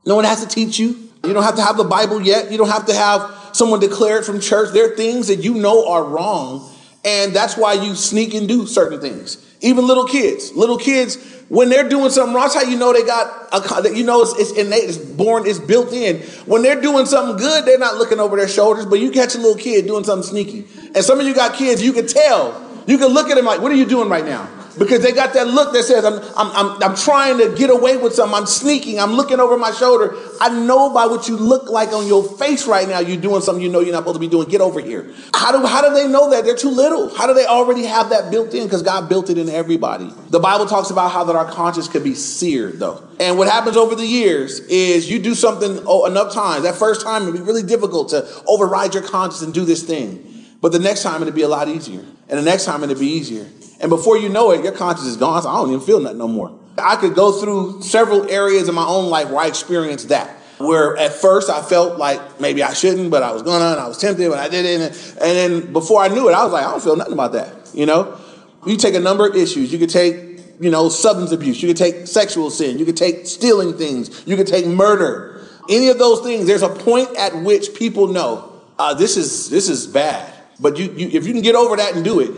No 0.07 0.15
one 0.15 0.25
has 0.25 0.43
to 0.43 0.49
teach 0.49 0.79
you. 0.79 1.11
You 1.25 1.33
don't 1.33 1.43
have 1.43 1.57
to 1.57 1.63
have 1.63 1.77
the 1.77 1.85
Bible 1.85 2.21
yet. 2.21 2.51
You 2.51 2.59
don't 2.59 2.71
have 2.71 2.87
to 2.87 2.95
have 2.95 3.51
someone 3.53 3.81
declare 3.81 4.19
it 4.19 4.25
from 4.25 4.41
church. 4.41 4.73
There 4.73 4.93
are 4.93 4.97
things 4.97 5.29
that 5.29 5.45
you 5.45 5.55
know 5.55 5.89
are 5.89 6.05
wrong, 6.05 6.72
and 7.05 7.35
that's 7.35 7.57
why 7.57 7.75
you 7.75 7.95
sneak 7.95 8.35
and 8.35 8.47
do 8.47 8.67
certain 8.67 9.01
things. 9.01 9.45
Even 9.61 9.87
little 9.87 10.07
kids, 10.07 10.53
little 10.53 10.79
kids 10.79 11.17
when 11.53 11.69
they're 11.69 11.87
doing 11.87 12.09
something 12.09 12.35
wrong, 12.35 12.45
that's 12.45 12.55
how 12.55 12.63
you 12.63 12.79
know 12.79 12.95
they 12.95 13.03
got 13.03 13.49
a, 13.53 13.95
you 13.95 14.05
know 14.05 14.23
it's, 14.23 14.33
it's 14.39 14.53
innate, 14.53 14.85
it's 14.85 14.97
born, 14.97 15.47
it's 15.47 15.59
built 15.59 15.93
in. 15.93 16.23
When 16.47 16.63
they're 16.63 16.81
doing 16.81 17.05
something 17.05 17.37
good, 17.37 17.67
they're 17.67 17.79
not 17.79 17.97
looking 17.97 18.21
over 18.21 18.39
their 18.39 18.49
shoulders, 18.49 18.87
but 18.87 19.01
you 19.01 19.11
catch 19.11 19.35
a 19.35 19.39
little 19.39 19.57
kid 19.57 19.87
doing 19.87 20.03
something 20.03 20.27
sneaky. 20.27 20.67
And 20.95 21.05
some 21.05 21.21
of 21.21 21.27
you 21.27 21.35
got 21.35 21.55
kids, 21.55 21.83
you 21.83 21.93
can 21.93 22.07
tell. 22.07 22.59
You 22.87 22.97
can 22.97 23.09
look 23.09 23.29
at 23.29 23.35
them 23.35 23.45
like, 23.45 23.61
what 23.61 23.71
are 23.71 23.75
you 23.75 23.85
doing 23.85 24.09
right 24.09 24.25
now? 24.25 24.49
Because 24.79 25.03
they 25.03 25.13
got 25.13 25.35
that 25.35 25.49
look 25.49 25.73
that 25.73 25.85
says, 25.85 26.05
I'm, 26.05 26.21
I'm, 26.37 26.57
I'm, 26.57 26.83
I'm, 26.83 26.97
trying 26.97 27.39
to 27.39 27.55
get 27.55 27.71
away 27.71 27.97
with 27.97 28.15
something. 28.15 28.35
I'm 28.35 28.47
sneaking. 28.47 28.99
I'm 29.01 29.13
looking 29.13 29.41
over 29.41 29.57
my 29.57 29.71
shoulder. 29.71 30.17
I 30.41 30.49
know 30.49 30.93
by 30.93 31.07
what 31.07 31.29
you 31.29 31.37
look 31.37 31.69
like 31.69 31.93
on 31.93 32.07
your 32.07 32.23
face 32.23 32.67
right 32.67 32.89
now, 32.89 33.01
you're 33.01 33.21
doing 33.21 33.43
something 33.43 33.63
you 33.63 33.71
know 33.71 33.81
you're 33.81 33.93
not 33.93 34.01
supposed 34.01 34.17
to 34.17 34.21
be 34.21 34.29
doing. 34.29 34.49
Get 34.49 34.61
over 34.61 34.81
here. 34.81 35.13
How 35.35 35.53
do, 35.53 35.67
how 35.67 35.87
do 35.87 35.95
they 35.95 36.09
know 36.09 36.31
that? 36.31 36.45
They're 36.45 36.57
too 36.57 36.71
little. 36.71 37.15
How 37.15 37.27
do 37.27 37.35
they 37.35 37.47
already 37.47 37.85
have 37.85 38.11
that 38.11 38.31
built 38.31 38.55
in? 38.55 38.65
Because 38.65 38.83
God 38.83 39.09
built 39.09 39.31
it 39.31 39.39
in 39.39 39.49
everybody. 39.49 40.11
The 40.31 40.41
Bible 40.41 40.67
talks 40.67 40.91
about 40.91 41.13
how 41.13 41.25
that 41.25 41.37
our 41.37 41.51
conscience 41.51 41.89
could 41.89 42.05
be 42.05 42.15
seared, 42.15 42.79
though. 42.79 43.07
And 43.21 43.39
what 43.39 43.49
happens 43.49 43.77
over 43.77 43.95
the 43.95 44.07
years 44.07 44.61
is 44.61 45.11
you 45.11 45.19
do 45.19 45.35
something 45.35 45.81
oh, 45.87 46.07
enough 46.07 46.33
times. 46.33 46.65
That 46.65 46.77
first 46.77 47.03
time, 47.03 47.23
it'd 47.23 47.35
be 47.35 47.41
really 47.41 47.63
difficult 47.63 48.11
to 48.11 48.27
override 48.47 48.95
your 48.95 49.03
conscience 49.03 49.43
and 49.43 49.53
do 49.53 49.65
this 49.65 49.83
thing. 49.83 50.29
But 50.61 50.73
the 50.73 50.79
next 50.79 51.03
time, 51.03 51.23
it'd 51.23 51.35
be 51.35 51.43
a 51.43 51.49
lot 51.49 51.69
easier. 51.69 52.05
And 52.29 52.39
the 52.39 52.43
next 52.43 52.65
time, 52.65 52.83
it'd 52.85 52.99
be 52.99 53.07
easier. 53.07 53.47
And 53.83 53.91
before 53.91 54.17
you 54.17 54.29
know 54.29 54.53
it, 54.53 54.63
your 54.63 54.73
conscience 54.73 55.09
is 55.09 55.17
gone. 55.17 55.43
So 55.43 55.51
I 55.51 55.57
don't 55.57 55.69
even 55.69 55.81
feel 55.81 56.01
nothing 56.01 56.19
no 56.19 56.29
more. 56.29 56.57
I 56.79 56.97
could 56.97 57.15
go 57.15 57.33
through 57.33 57.83
several 57.83 58.31
areas 58.31 58.69
in 58.69 58.75
my 58.75 58.87
own 58.87 59.11
life 59.11 59.29
where 59.29 59.41
I 59.41 59.49
experienced 59.49 60.09
that. 60.09 60.39
Where 60.59 60.97
at 60.97 61.13
first 61.13 61.51
I 61.51 61.61
felt 61.61 61.99
like 61.99 62.41
maybe 62.41 62.63
I 62.63 62.73
shouldn't, 62.73 63.11
but 63.11 63.23
I 63.23 63.33
was 63.33 63.43
gonna, 63.43 63.73
and 63.73 63.81
I 63.81 63.89
was 63.89 63.99
tempted, 63.99 64.31
but 64.31 64.39
I 64.39 64.49
didn't. 64.49 64.93
And 65.21 65.21
then 65.21 65.73
before 65.73 66.01
I 66.01 66.09
knew 66.09 66.29
it, 66.29 66.33
I 66.33 66.45
was 66.45 66.53
like, 66.53 66.65
I 66.65 66.71
don't 66.71 66.83
feel 66.83 66.97
nothing 66.97 67.13
about 67.13 67.33
that. 67.33 67.71
You 67.75 67.87
know, 67.87 68.19
you 68.65 68.77
take 68.77 68.95
a 68.95 69.01
number 69.01 69.27
of 69.27 69.35
issues. 69.35 69.73
You 69.73 69.79
could 69.79 69.91
take, 69.91 70.39
you 70.61 70.71
know, 70.71 70.89
substance 70.89 71.33
abuse. 71.33 71.61
You 71.61 71.69
could 71.69 71.77
take 71.77 72.07
sexual 72.07 72.49
sin. 72.51 72.79
You 72.79 72.85
could 72.85 72.97
take 72.97 73.27
stealing 73.27 73.77
things. 73.77 74.23
You 74.27 74.37
could 74.37 74.47
take 74.47 74.67
murder. 74.67 75.45
Any 75.69 75.89
of 75.89 75.99
those 75.99 76.21
things. 76.21 76.47
There's 76.47 76.63
a 76.63 76.69
point 76.69 77.09
at 77.17 77.35
which 77.43 77.75
people 77.75 78.07
know 78.07 78.53
uh, 78.79 78.95
this 78.95 79.17
is 79.17 79.51
this 79.51 79.69
is 79.69 79.87
bad. 79.87 80.33
But 80.61 80.77
you, 80.77 80.93
you, 80.93 81.09
if 81.13 81.27
you 81.27 81.33
can 81.33 81.43
get 81.43 81.55
over 81.55 81.77
that 81.77 81.95
and 81.95 82.05
do 82.05 82.21
it, 82.21 82.31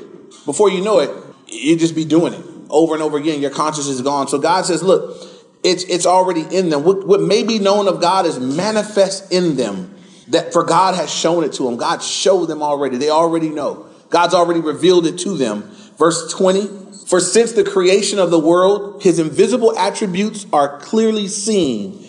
before 0.46 0.70
you 0.70 0.82
know 0.82 1.00
it, 1.00 1.10
you 1.46 1.76
just 1.76 1.94
be 1.94 2.04
doing 2.04 2.32
it 2.32 2.44
over 2.70 2.94
and 2.94 3.02
over 3.02 3.16
again. 3.16 3.40
Your 3.40 3.50
conscience 3.50 3.86
is 3.86 4.02
gone. 4.02 4.28
So 4.28 4.38
God 4.38 4.64
says, 4.64 4.82
look, 4.82 5.16
it's, 5.62 5.84
it's 5.84 6.06
already 6.06 6.42
in 6.42 6.68
them. 6.68 6.84
What, 6.84 7.06
what 7.06 7.20
may 7.20 7.42
be 7.42 7.58
known 7.58 7.88
of 7.88 8.00
God 8.00 8.26
is 8.26 8.38
manifest 8.38 9.32
in 9.32 9.56
them. 9.56 9.94
That 10.28 10.52
for 10.52 10.64
God 10.64 10.94
has 10.94 11.12
shown 11.12 11.44
it 11.44 11.52
to 11.54 11.64
them. 11.64 11.76
God 11.76 12.02
showed 12.02 12.46
them 12.46 12.62
already. 12.62 12.96
They 12.96 13.10
already 13.10 13.50
know. 13.50 13.86
God's 14.10 14.34
already 14.34 14.60
revealed 14.60 15.06
it 15.06 15.18
to 15.20 15.36
them. 15.36 15.62
Verse 15.98 16.32
20, 16.32 16.66
for 17.06 17.20
since 17.20 17.52
the 17.52 17.64
creation 17.64 18.18
of 18.18 18.30
the 18.30 18.38
world, 18.38 19.02
his 19.02 19.18
invisible 19.18 19.76
attributes 19.76 20.46
are 20.52 20.78
clearly 20.80 21.28
seen, 21.28 22.06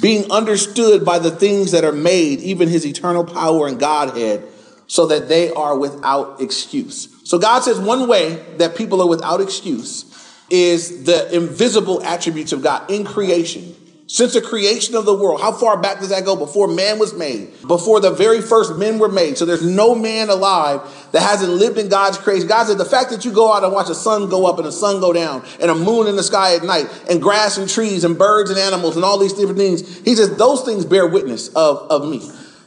being 0.00 0.30
understood 0.30 1.04
by 1.04 1.18
the 1.18 1.30
things 1.30 1.72
that 1.72 1.84
are 1.84 1.92
made, 1.92 2.40
even 2.40 2.68
his 2.68 2.86
eternal 2.86 3.24
power 3.24 3.66
and 3.66 3.80
Godhead, 3.80 4.44
so 4.86 5.06
that 5.06 5.28
they 5.28 5.50
are 5.50 5.76
without 5.76 6.40
excuse. 6.40 7.08
So 7.26 7.40
God 7.40 7.64
says 7.64 7.80
one 7.80 8.06
way 8.06 8.36
that 8.58 8.76
people 8.76 9.02
are 9.02 9.08
without 9.08 9.40
excuse 9.40 10.04
is 10.48 11.02
the 11.02 11.34
invisible 11.34 12.00
attributes 12.04 12.52
of 12.52 12.62
God 12.62 12.88
in 12.88 13.04
creation. 13.04 13.74
since 14.08 14.34
the 14.34 14.40
creation 14.40 14.94
of 14.94 15.04
the 15.04 15.12
world. 15.12 15.40
How 15.40 15.50
far 15.50 15.76
back 15.76 15.98
does 15.98 16.10
that 16.10 16.24
go? 16.24 16.36
Before 16.36 16.68
man 16.68 17.00
was 17.00 17.12
made, 17.12 17.50
before 17.66 17.98
the 17.98 18.12
very 18.12 18.40
first 18.40 18.78
men 18.78 19.00
were 19.00 19.08
made. 19.08 19.36
So 19.36 19.44
there's 19.44 19.66
no 19.66 19.96
man 19.96 20.30
alive 20.30 20.80
that 21.10 21.22
hasn't 21.22 21.50
lived 21.50 21.78
in 21.78 21.88
God's 21.88 22.16
creation. 22.16 22.46
God 22.46 22.68
said 22.68 22.78
the 22.78 22.84
fact 22.84 23.10
that 23.10 23.24
you 23.24 23.32
go 23.32 23.52
out 23.52 23.64
and 23.64 23.72
watch 23.72 23.88
the 23.88 23.96
sun 23.96 24.28
go 24.28 24.46
up 24.46 24.58
and 24.58 24.66
the 24.68 24.70
sun 24.70 25.00
go 25.00 25.12
down 25.12 25.44
and 25.60 25.72
a 25.72 25.74
moon 25.74 26.06
in 26.06 26.14
the 26.14 26.22
sky 26.22 26.54
at 26.54 26.62
night 26.62 26.86
and 27.10 27.20
grass 27.20 27.58
and 27.58 27.68
trees 27.68 28.04
and 28.04 28.16
birds 28.16 28.48
and 28.50 28.60
animals 28.60 28.94
and 28.94 29.04
all 29.04 29.18
these 29.18 29.32
different 29.32 29.58
things, 29.58 29.98
he 30.04 30.14
says 30.14 30.36
those 30.36 30.62
things 30.62 30.84
bear 30.84 31.08
witness 31.08 31.48
of, 31.48 31.78
of 31.90 32.08
me. 32.08 32.20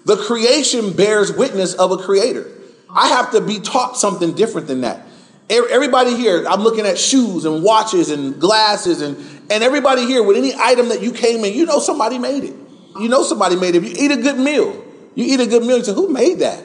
The 0.03 0.17
creation 0.17 0.91
bears 0.91 1.31
witness 1.31 1.73
of 1.75 1.93
a 1.93 1.97
creator. 1.97 2.58
I 2.93 3.09
have 3.09 3.31
to 3.31 3.41
be 3.41 3.59
taught 3.59 3.97
something 3.97 4.33
different 4.33 4.67
than 4.67 4.81
that. 4.81 5.05
Everybody 5.49 6.15
here, 6.15 6.45
I'm 6.47 6.61
looking 6.61 6.85
at 6.85 6.97
shoes 6.97 7.45
and 7.45 7.63
watches 7.63 8.09
and 8.11 8.39
glasses 8.39 9.01
and, 9.01 9.17
and 9.49 9.63
everybody 9.63 10.05
here 10.05 10.21
with 10.21 10.37
any 10.37 10.53
item 10.55 10.89
that 10.89 11.01
you 11.01 11.11
came 11.11 11.43
in, 11.43 11.53
you 11.53 11.65
know 11.65 11.79
somebody 11.79 12.19
made 12.19 12.43
it. 12.43 12.55
You 12.99 13.09
know 13.09 13.23
somebody 13.23 13.55
made 13.55 13.75
it. 13.75 13.83
If 13.83 13.97
you 13.97 14.05
eat 14.05 14.11
a 14.11 14.21
good 14.21 14.37
meal, 14.37 14.85
you 15.15 15.25
eat 15.25 15.39
a 15.39 15.47
good 15.47 15.63
meal, 15.63 15.77
you 15.77 15.83
say, 15.83 15.93
who 15.93 16.09
made 16.09 16.39
that? 16.39 16.63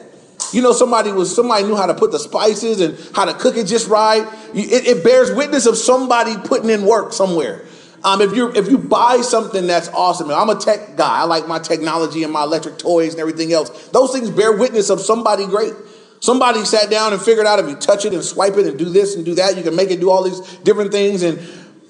You 0.51 0.61
know 0.61 0.73
somebody 0.73 1.11
was 1.11 1.35
somebody 1.35 1.63
knew 1.63 1.75
how 1.75 1.87
to 1.87 1.95
put 1.95 2.11
the 2.11 2.19
spices 2.19 2.79
and 2.79 2.97
how 3.15 3.25
to 3.25 3.33
cook 3.33 3.57
it 3.57 3.65
just 3.65 3.87
right. 3.87 4.27
It, 4.53 4.87
it 4.87 5.03
bears 5.03 5.31
witness 5.31 5.65
of 5.65 5.77
somebody 5.77 6.35
putting 6.37 6.69
in 6.69 6.85
work 6.85 7.13
somewhere. 7.13 7.65
Um, 8.03 8.21
if 8.21 8.35
you 8.35 8.51
if 8.53 8.69
you 8.69 8.77
buy 8.77 9.21
something 9.21 9.65
that's 9.65 9.89
awesome, 9.89 10.29
I'm 10.29 10.49
a 10.49 10.55
tech 10.55 10.95
guy. 10.95 11.21
I 11.21 11.23
like 11.23 11.47
my 11.47 11.57
technology 11.57 12.23
and 12.23 12.31
my 12.31 12.43
electric 12.43 12.77
toys 12.77 13.13
and 13.13 13.19
everything 13.19 13.51
else. 13.51 13.87
Those 13.87 14.11
things 14.11 14.29
bear 14.29 14.55
witness 14.55 14.91
of 14.91 15.01
somebody 15.01 15.47
great. 15.47 15.73
Somebody 16.19 16.65
sat 16.65 16.89
down 16.89 17.13
and 17.13 17.21
figured 17.21 17.45
out 17.45 17.59
if 17.59 17.67
you 17.67 17.75
touch 17.75 18.05
it 18.05 18.13
and 18.13 18.23
swipe 18.23 18.55
it 18.57 18.65
and 18.65 18.77
do 18.79 18.85
this 18.85 19.15
and 19.15 19.25
do 19.25 19.35
that, 19.35 19.57
you 19.57 19.63
can 19.63 19.75
make 19.75 19.91
it 19.91 19.99
do 19.99 20.09
all 20.09 20.23
these 20.23 20.39
different 20.63 20.91
things. 20.91 21.21
And 21.21 21.39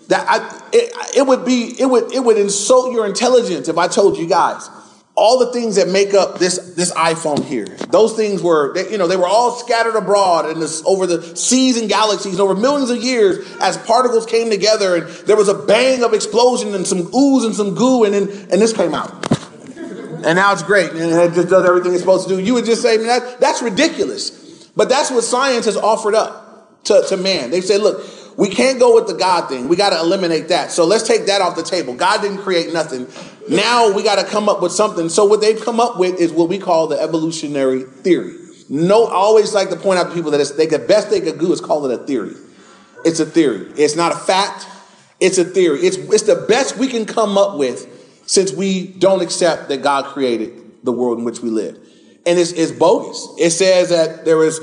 that 0.07 0.25
I, 0.29 0.61
it, 0.73 1.17
it 1.17 1.27
would 1.27 1.45
be 1.45 1.75
it 1.79 1.85
would 1.85 2.13
it 2.13 2.23
would 2.23 2.37
insult 2.37 2.93
your 2.93 3.05
intelligence 3.05 3.67
if 3.67 3.77
I 3.77 3.87
told 3.87 4.17
you 4.17 4.27
guys 4.27 4.69
all 5.15 5.39
the 5.39 5.51
things 5.53 5.77
that 5.77 5.87
make 5.87 6.13
up 6.13 6.39
this 6.39 6.75
this 6.75 6.93
iPhone 6.93 7.43
here. 7.43 7.65
Those 7.89 8.15
things 8.15 8.41
were 8.43 8.73
they, 8.73 8.91
you 8.91 8.97
know 8.97 9.07
they 9.07 9.15
were 9.15 9.27
all 9.27 9.51
scattered 9.51 9.95
abroad 9.95 10.45
and 10.45 10.61
this 10.61 10.83
over 10.85 11.07
the 11.07 11.35
seas 11.35 11.79
and 11.79 11.89
galaxies 11.89 12.39
over 12.39 12.53
millions 12.53 12.89
of 12.89 13.01
years 13.01 13.47
as 13.61 13.77
particles 13.77 14.25
came 14.25 14.49
together 14.49 14.97
and 14.97 15.07
there 15.25 15.37
was 15.37 15.47
a 15.47 15.53
bang 15.53 16.03
of 16.03 16.13
explosion 16.13 16.75
and 16.75 16.85
some 16.85 17.13
ooze 17.15 17.45
and 17.45 17.55
some 17.55 17.75
goo 17.75 18.03
and 18.03 18.13
then 18.13 18.27
and 18.51 18.61
this 18.61 18.73
came 18.73 18.93
out 18.93 19.11
and 20.25 20.35
now 20.35 20.51
it's 20.51 20.63
great, 20.63 20.91
and 20.91 20.99
it 20.99 21.33
just 21.33 21.49
does 21.49 21.65
everything 21.65 21.93
it's 21.93 22.01
supposed 22.01 22.27
to 22.27 22.35
do. 22.35 22.41
You 22.41 22.55
would 22.55 22.65
just 22.65 22.81
say, 22.81 22.97
that, 22.97 23.39
that's 23.39 23.61
ridiculous. 23.61 24.67
But 24.75 24.89
that's 24.89 25.11
what 25.11 25.23
science 25.23 25.65
has 25.65 25.77
offered 25.77 26.15
up 26.15 26.83
to, 26.85 27.03
to 27.09 27.17
man. 27.17 27.51
They 27.51 27.61
say, 27.61 27.77
look, 27.77 28.03
we 28.37 28.49
can't 28.49 28.79
go 28.79 28.95
with 28.95 29.07
the 29.07 29.13
God 29.13 29.47
thing. 29.47 29.69
We 29.69 29.75
got 29.75 29.91
to 29.91 29.99
eliminate 29.99 30.49
that. 30.49 30.71
So 30.71 30.85
let's 30.85 31.07
take 31.07 31.27
that 31.27 31.41
off 31.41 31.55
the 31.55 31.63
table. 31.63 31.93
God 31.93 32.21
didn't 32.21 32.39
create 32.39 32.73
nothing. 32.73 33.07
Now 33.47 33.93
we 33.93 34.03
got 34.03 34.15
to 34.15 34.25
come 34.25 34.49
up 34.49 34.61
with 34.61 34.71
something. 34.71 35.07
So 35.07 35.25
what 35.25 35.39
they've 35.39 35.61
come 35.61 35.79
up 35.79 35.97
with 35.97 36.19
is 36.19 36.33
what 36.33 36.49
we 36.49 36.57
call 36.57 36.87
the 36.87 36.99
evolutionary 36.99 37.83
theory. 37.83 38.35
No, 38.67 39.05
I 39.05 39.13
always 39.13 39.53
like 39.53 39.69
to 39.69 39.75
point 39.75 39.99
out 39.99 40.09
to 40.09 40.13
people 40.13 40.31
that 40.31 40.41
it's, 40.41 40.51
they, 40.51 40.65
the 40.65 40.79
best 40.79 41.09
they 41.09 41.21
could 41.21 41.39
do 41.39 41.53
is 41.53 41.61
call 41.61 41.89
it 41.89 41.97
a 41.97 42.03
theory. 42.03 42.35
It's 43.05 43.19
a 43.19 43.25
theory. 43.25 43.71
It's 43.77 43.95
not 43.95 44.11
a 44.11 44.15
fact. 44.15 44.67
It's 45.19 45.37
a 45.37 45.45
theory. 45.45 45.79
It's, 45.81 45.97
it's 45.97 46.23
the 46.23 46.45
best 46.47 46.77
we 46.77 46.87
can 46.87 47.05
come 47.05 47.37
up 47.37 47.57
with 47.57 47.94
since 48.25 48.51
we 48.51 48.87
don't 48.87 49.21
accept 49.21 49.69
that 49.69 49.81
God 49.81 50.05
created 50.05 50.83
the 50.83 50.91
world 50.91 51.19
in 51.19 51.25
which 51.25 51.41
we 51.41 51.49
live. 51.49 51.75
And 52.25 52.39
it's, 52.39 52.51
it's 52.51 52.71
bogus. 52.71 53.27
It 53.37 53.51
says 53.51 53.89
that 53.89 54.25
there 54.25 54.37
was 54.37 54.59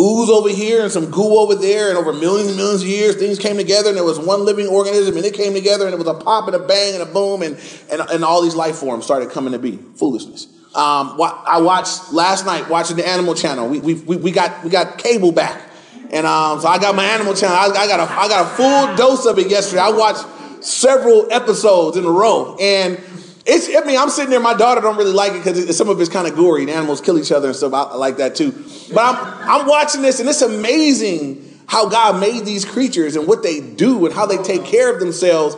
ooze 0.00 0.28
over 0.28 0.48
here 0.48 0.82
and 0.82 0.90
some 0.90 1.10
goo 1.10 1.38
over 1.38 1.54
there, 1.54 1.88
and 1.88 1.96
over 1.96 2.12
millions 2.12 2.48
and 2.48 2.56
millions 2.56 2.82
of 2.82 2.88
years, 2.88 3.16
things 3.16 3.38
came 3.38 3.56
together, 3.56 3.88
and 3.88 3.96
there 3.96 4.04
was 4.04 4.18
one 4.18 4.44
living 4.44 4.66
organism, 4.66 5.16
and 5.16 5.24
it 5.24 5.34
came 5.34 5.54
together, 5.54 5.84
and 5.84 5.94
it 5.94 5.98
was 5.98 6.08
a 6.08 6.14
pop 6.14 6.46
and 6.46 6.56
a 6.56 6.58
bang 6.58 6.94
and 6.94 7.02
a 7.02 7.06
boom, 7.06 7.42
and, 7.42 7.56
and, 7.90 8.00
and 8.00 8.24
all 8.24 8.42
these 8.42 8.56
life 8.56 8.76
forms 8.76 9.04
started 9.04 9.30
coming 9.30 9.52
to 9.52 9.58
be. 9.58 9.76
Foolishness. 9.96 10.46
Um, 10.74 11.16
I 11.20 11.60
watched 11.60 12.12
last 12.12 12.44
night 12.44 12.68
watching 12.68 12.96
the 12.96 13.06
Animal 13.06 13.36
Channel. 13.36 13.68
We, 13.68 13.78
we, 13.78 14.16
we, 14.16 14.32
got, 14.32 14.64
we 14.64 14.70
got 14.70 14.98
cable 14.98 15.30
back. 15.30 15.70
And 16.10 16.26
um, 16.26 16.60
so 16.60 16.66
I 16.66 16.78
got 16.78 16.96
my 16.96 17.04
Animal 17.04 17.34
Channel. 17.34 17.56
I, 17.56 17.66
I, 17.66 17.86
got 17.86 18.00
a, 18.00 18.12
I 18.12 18.28
got 18.28 18.44
a 18.44 18.56
full 18.56 18.96
dose 18.96 19.24
of 19.24 19.38
it 19.38 19.48
yesterday. 19.48 19.82
I 19.82 19.90
watched 19.90 20.26
several 20.64 21.30
episodes 21.30 21.96
in 21.96 22.04
a 22.04 22.10
row. 22.10 22.56
And 22.60 23.00
it's, 23.46 23.68
I 23.68 23.84
mean, 23.86 23.98
I'm 23.98 24.08
sitting 24.08 24.30
there, 24.30 24.40
my 24.40 24.54
daughter 24.54 24.80
don't 24.80 24.96
really 24.96 25.12
like 25.12 25.32
it 25.32 25.44
because 25.44 25.76
some 25.76 25.88
of 25.88 26.00
it's 26.00 26.08
kind 26.08 26.26
of 26.26 26.34
gory 26.34 26.62
and 26.62 26.70
animals 26.70 27.00
kill 27.00 27.18
each 27.18 27.30
other 27.30 27.48
and 27.48 27.56
stuff. 27.56 27.74
I, 27.74 27.94
like 27.96 28.16
that 28.16 28.34
too. 28.34 28.52
But 28.92 29.00
I'm, 29.00 29.60
I'm 29.60 29.66
watching 29.66 30.02
this 30.02 30.20
and 30.20 30.28
it's 30.28 30.42
amazing 30.42 31.60
how 31.66 31.88
God 31.88 32.20
made 32.20 32.44
these 32.44 32.64
creatures 32.64 33.16
and 33.16 33.26
what 33.26 33.42
they 33.42 33.60
do 33.60 34.06
and 34.06 34.14
how 34.14 34.26
they 34.26 34.38
take 34.38 34.64
care 34.64 34.92
of 34.92 35.00
themselves. 35.00 35.54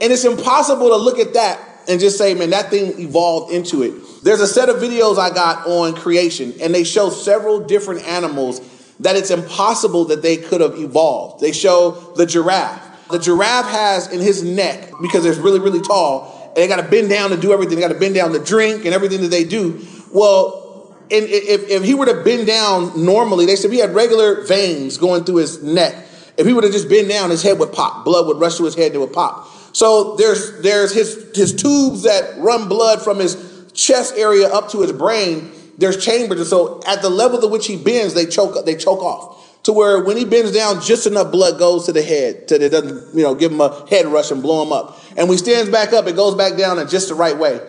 And 0.00 0.12
it's 0.12 0.24
impossible 0.24 0.88
to 0.88 0.96
look 0.96 1.18
at 1.18 1.34
that 1.34 1.58
and 1.88 1.98
just 1.98 2.18
say, 2.18 2.34
man, 2.34 2.50
that 2.50 2.70
thing 2.70 2.98
evolved 3.00 3.52
into 3.52 3.82
it. 3.82 3.94
There's 4.22 4.40
a 4.40 4.46
set 4.46 4.68
of 4.68 4.76
videos 4.76 5.18
I 5.18 5.30
got 5.30 5.66
on 5.66 5.94
creation 5.94 6.54
and 6.60 6.74
they 6.74 6.84
show 6.84 7.08
several 7.08 7.60
different 7.60 8.06
animals 8.06 8.60
that 9.00 9.16
it's 9.16 9.30
impossible 9.30 10.06
that 10.06 10.20
they 10.20 10.36
could 10.36 10.60
have 10.60 10.74
evolved. 10.78 11.40
They 11.40 11.52
show 11.52 11.92
the 12.16 12.26
giraffe 12.26 12.89
the 13.10 13.18
giraffe 13.18 13.70
has 13.70 14.12
in 14.12 14.20
his 14.20 14.42
neck, 14.42 14.92
because 15.00 15.24
it's 15.24 15.38
really, 15.38 15.60
really 15.60 15.80
tall, 15.80 16.52
and 16.54 16.56
they 16.56 16.68
got 16.68 16.76
to 16.76 16.88
bend 16.88 17.08
down 17.08 17.30
to 17.30 17.36
do 17.36 17.52
everything. 17.52 17.76
They 17.76 17.80
got 17.82 17.92
to 17.92 17.98
bend 17.98 18.14
down 18.14 18.32
to 18.32 18.38
drink 18.38 18.84
and 18.84 18.94
everything 18.94 19.20
that 19.22 19.28
they 19.28 19.44
do. 19.44 19.84
Well, 20.12 20.96
and 21.10 21.24
if, 21.24 21.68
if 21.68 21.82
he 21.82 21.94
were 21.94 22.06
to 22.06 22.22
bend 22.22 22.46
down 22.46 23.04
normally, 23.04 23.46
they 23.46 23.56
said 23.56 23.72
he 23.72 23.78
had 23.78 23.94
regular 23.94 24.44
veins 24.44 24.96
going 24.96 25.24
through 25.24 25.36
his 25.36 25.62
neck. 25.62 25.94
If 26.36 26.46
he 26.46 26.52
would 26.52 26.64
have 26.64 26.72
just 26.72 26.88
bent 26.88 27.08
down, 27.08 27.30
his 27.30 27.42
head 27.42 27.58
would 27.58 27.72
pop. 27.72 28.04
Blood 28.04 28.26
would 28.26 28.40
rush 28.40 28.56
to 28.56 28.64
his 28.64 28.74
head 28.74 28.86
and 28.86 28.96
it 28.96 28.98
would 28.98 29.12
pop. 29.12 29.48
So 29.72 30.16
there's 30.16 30.60
there's 30.62 30.92
his 30.92 31.30
his 31.34 31.54
tubes 31.54 32.04
that 32.04 32.38
run 32.38 32.68
blood 32.68 33.02
from 33.02 33.18
his 33.18 33.36
chest 33.72 34.14
area 34.16 34.48
up 34.48 34.70
to 34.70 34.82
his 34.82 34.92
brain. 34.92 35.50
There's 35.78 36.02
chambers, 36.02 36.40
and 36.40 36.48
so 36.48 36.80
at 36.86 37.02
the 37.02 37.10
level 37.10 37.40
to 37.40 37.48
which 37.48 37.66
he 37.66 37.76
bends, 37.76 38.14
they 38.14 38.26
choke 38.26 38.64
they 38.64 38.76
choke 38.76 39.02
off 39.02 39.49
to 39.64 39.72
where 39.72 40.02
when 40.02 40.16
he 40.16 40.24
bends 40.24 40.52
down, 40.52 40.80
just 40.80 41.06
enough 41.06 41.30
blood 41.30 41.58
goes 41.58 41.86
to 41.86 41.92
the 41.92 42.02
head 42.02 42.48
so 42.48 42.58
that 42.58 42.64
it 42.64 42.70
doesn't, 42.70 43.14
you 43.14 43.22
know, 43.22 43.34
give 43.34 43.52
him 43.52 43.60
a 43.60 43.86
head 43.88 44.06
rush 44.06 44.30
and 44.30 44.42
blow 44.42 44.62
him 44.62 44.72
up. 44.72 44.98
And 45.16 45.28
when 45.28 45.32
he 45.32 45.36
stands 45.36 45.70
back 45.70 45.92
up, 45.92 46.06
it 46.06 46.16
goes 46.16 46.34
back 46.34 46.56
down 46.56 46.78
in 46.78 46.88
just 46.88 47.08
the 47.08 47.14
right 47.14 47.36
way. 47.36 47.60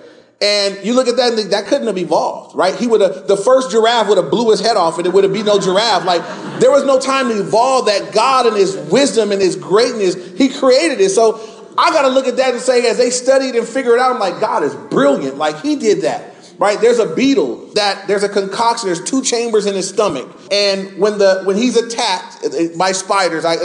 And 0.41 0.83
you 0.83 0.95
look 0.95 1.07
at 1.07 1.17
that 1.17 1.50
that 1.51 1.67
couldn't 1.67 1.86
have 1.86 1.98
evolved, 2.00 2.55
right? 2.55 2.74
He 2.75 2.88
would 2.88 3.01
have, 3.01 3.27
the 3.27 3.38
first 3.38 3.69
giraffe 3.69 4.07
would 4.07 4.17
have 4.17 4.31
blew 4.31 4.50
his 4.50 4.60
head 4.60 4.75
off 4.75 4.98
and 4.98 5.05
it 5.05 5.13
would 5.13 5.24
have 5.24 5.33
been 5.33 5.45
no 5.45 5.60
giraffe. 5.60 6.03
Like 6.03 6.24
there 6.60 6.71
was 6.71 6.83
no 6.83 7.00
time 7.00 7.29
to 7.29 7.39
evolve 7.39 7.86
that 7.86 8.12
God 8.12 8.48
and 8.48 8.55
his 8.55 8.75
wisdom 8.75 9.31
and 9.31 9.39
his 9.39 9.55
greatness, 9.55 10.15
he 10.38 10.50
created 10.50 11.00
it. 11.00 11.10
So 11.10 11.39
I 11.77 11.91
got 11.91 12.03
to 12.03 12.07
look 12.07 12.25
at 12.25 12.38
that 12.38 12.53
and 12.53 12.62
say, 12.62 12.89
as 12.89 12.98
they 12.98 13.12
studied 13.12 13.55
and 13.55 13.67
figured 13.67 13.95
it 13.95 14.00
out, 14.00 14.13
I'm 14.13 14.19
like, 14.19 14.39
God 14.39 14.63
is 14.63 14.74
brilliant. 14.74 15.38
Like 15.38 15.60
he 15.60 15.75
did 15.75 16.01
that 16.01 16.30
right? 16.62 16.80
There's 16.80 17.00
a 17.00 17.15
beetle 17.15 17.72
that 17.74 18.08
there's 18.08 18.22
a 18.22 18.30
concoction. 18.30 18.88
There's 18.88 19.03
two 19.03 19.24
chambers 19.24 19.65
in 19.65 19.74
his 19.74 19.89
stomach, 19.89 20.30
and 20.51 20.96
when 21.00 21.18
the 21.18 21.41
when 21.44 21.58
he's 21.58 21.75
attacked 21.75 22.46
by 22.77 22.91
spiders, 22.91 23.44
I 23.44 23.56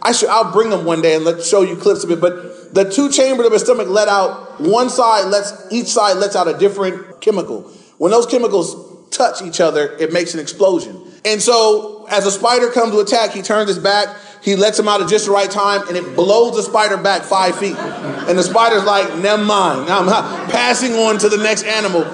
I 0.00 0.12
should 0.12 0.28
I'll 0.28 0.52
bring 0.52 0.70
them 0.70 0.84
one 0.84 1.02
day 1.02 1.16
and 1.16 1.24
let 1.24 1.42
show 1.42 1.62
you 1.62 1.74
clips 1.76 2.04
of 2.04 2.12
it. 2.12 2.20
But 2.20 2.72
the 2.72 2.88
two 2.88 3.10
chambers 3.10 3.46
of 3.46 3.52
his 3.52 3.62
stomach 3.62 3.88
let 3.88 4.06
out 4.06 4.60
one 4.60 4.88
side 4.88 5.26
lets 5.26 5.52
each 5.72 5.88
side 5.88 6.16
lets 6.18 6.36
out 6.36 6.46
a 6.46 6.56
different 6.56 7.20
chemical. 7.20 7.62
When 7.98 8.12
those 8.12 8.26
chemicals 8.26 9.10
touch 9.10 9.42
each 9.42 9.60
other, 9.60 9.96
it 9.98 10.12
makes 10.12 10.32
an 10.34 10.40
explosion. 10.40 11.00
And 11.24 11.42
so 11.42 12.06
as 12.08 12.24
a 12.24 12.30
spider 12.30 12.70
comes 12.70 12.92
to 12.92 13.00
attack, 13.00 13.32
he 13.32 13.42
turns 13.42 13.68
his 13.68 13.78
back. 13.80 14.16
He 14.42 14.56
lets 14.56 14.78
him 14.78 14.88
out 14.88 15.00
at 15.00 15.08
just 15.08 15.24
the 15.24 15.32
right 15.32 15.50
time, 15.50 15.88
and 15.88 15.96
it 15.96 16.14
blows 16.14 16.54
the 16.54 16.62
spider 16.62 16.98
back 16.98 17.22
five 17.22 17.56
feet. 17.58 17.76
And 17.76 18.38
the 18.38 18.42
spider's 18.42 18.84
like, 18.84 19.16
never 19.16 19.42
mind. 19.42 19.88
I'm 19.88 20.06
passing 20.50 20.92
on 20.92 21.18
to 21.20 21.30
the 21.30 21.38
next 21.38 21.64
animal 21.64 22.04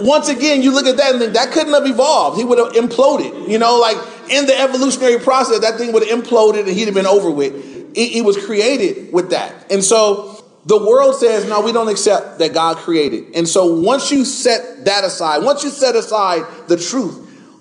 once 0.00 0.28
again, 0.28 0.62
you 0.62 0.72
look 0.72 0.86
at 0.86 0.96
that 0.96 1.12
and 1.12 1.20
think 1.20 1.34
that 1.34 1.52
couldn't 1.52 1.72
have 1.72 1.86
evolved. 1.86 2.38
He 2.38 2.44
would 2.44 2.58
have 2.58 2.72
imploded. 2.72 3.48
You 3.48 3.58
know, 3.58 3.78
like 3.78 3.96
in 4.30 4.46
the 4.46 4.58
evolutionary 4.58 5.18
process, 5.18 5.60
that 5.60 5.78
thing 5.78 5.92
would 5.92 6.06
have 6.06 6.22
imploded 6.22 6.60
and 6.60 6.68
he'd 6.68 6.86
have 6.86 6.94
been 6.94 7.06
over 7.06 7.30
with. 7.30 7.94
He 7.94 8.22
was 8.22 8.42
created 8.42 9.12
with 9.12 9.30
that. 9.30 9.70
And 9.70 9.84
so 9.84 10.42
the 10.64 10.78
world 10.78 11.16
says, 11.16 11.46
no, 11.48 11.60
we 11.60 11.72
don't 11.72 11.88
accept 11.88 12.38
that 12.38 12.54
God 12.54 12.76
created. 12.78 13.34
And 13.34 13.48
so 13.48 13.80
once 13.80 14.10
you 14.10 14.24
set 14.24 14.84
that 14.86 15.04
aside, 15.04 15.42
once 15.42 15.64
you 15.64 15.70
set 15.70 15.96
aside 15.96 16.44
the 16.68 16.76
truth, 16.76 17.18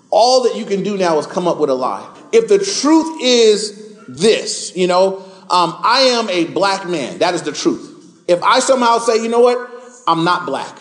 all 0.10 0.44
that 0.44 0.56
you 0.56 0.66
can 0.66 0.84
do 0.84 0.98
now 0.98 1.18
is 1.20 1.26
come 1.26 1.48
up 1.48 1.58
with 1.58 1.70
a 1.70 1.74
lie. 1.74 2.08
If 2.32 2.48
the 2.48 2.60
truth 2.60 3.22
is 3.22 3.98
this, 4.08 4.76
you 4.76 4.88
know, 4.88 5.18
um, 5.50 5.76
I 5.84 6.02
am 6.12 6.30
a 6.30 6.46
black 6.46 6.88
man, 6.88 7.20
that 7.20 7.34
is 7.34 7.42
the 7.42 7.52
truth. 7.52 8.24
If 8.28 8.42
I 8.44 8.60
somehow 8.60 9.00
say, 9.00 9.22
you 9.22 9.28
know 9.28 9.42
what, 9.42 9.70
I'm 10.08 10.24
not 10.24 10.46
black. 10.46 10.78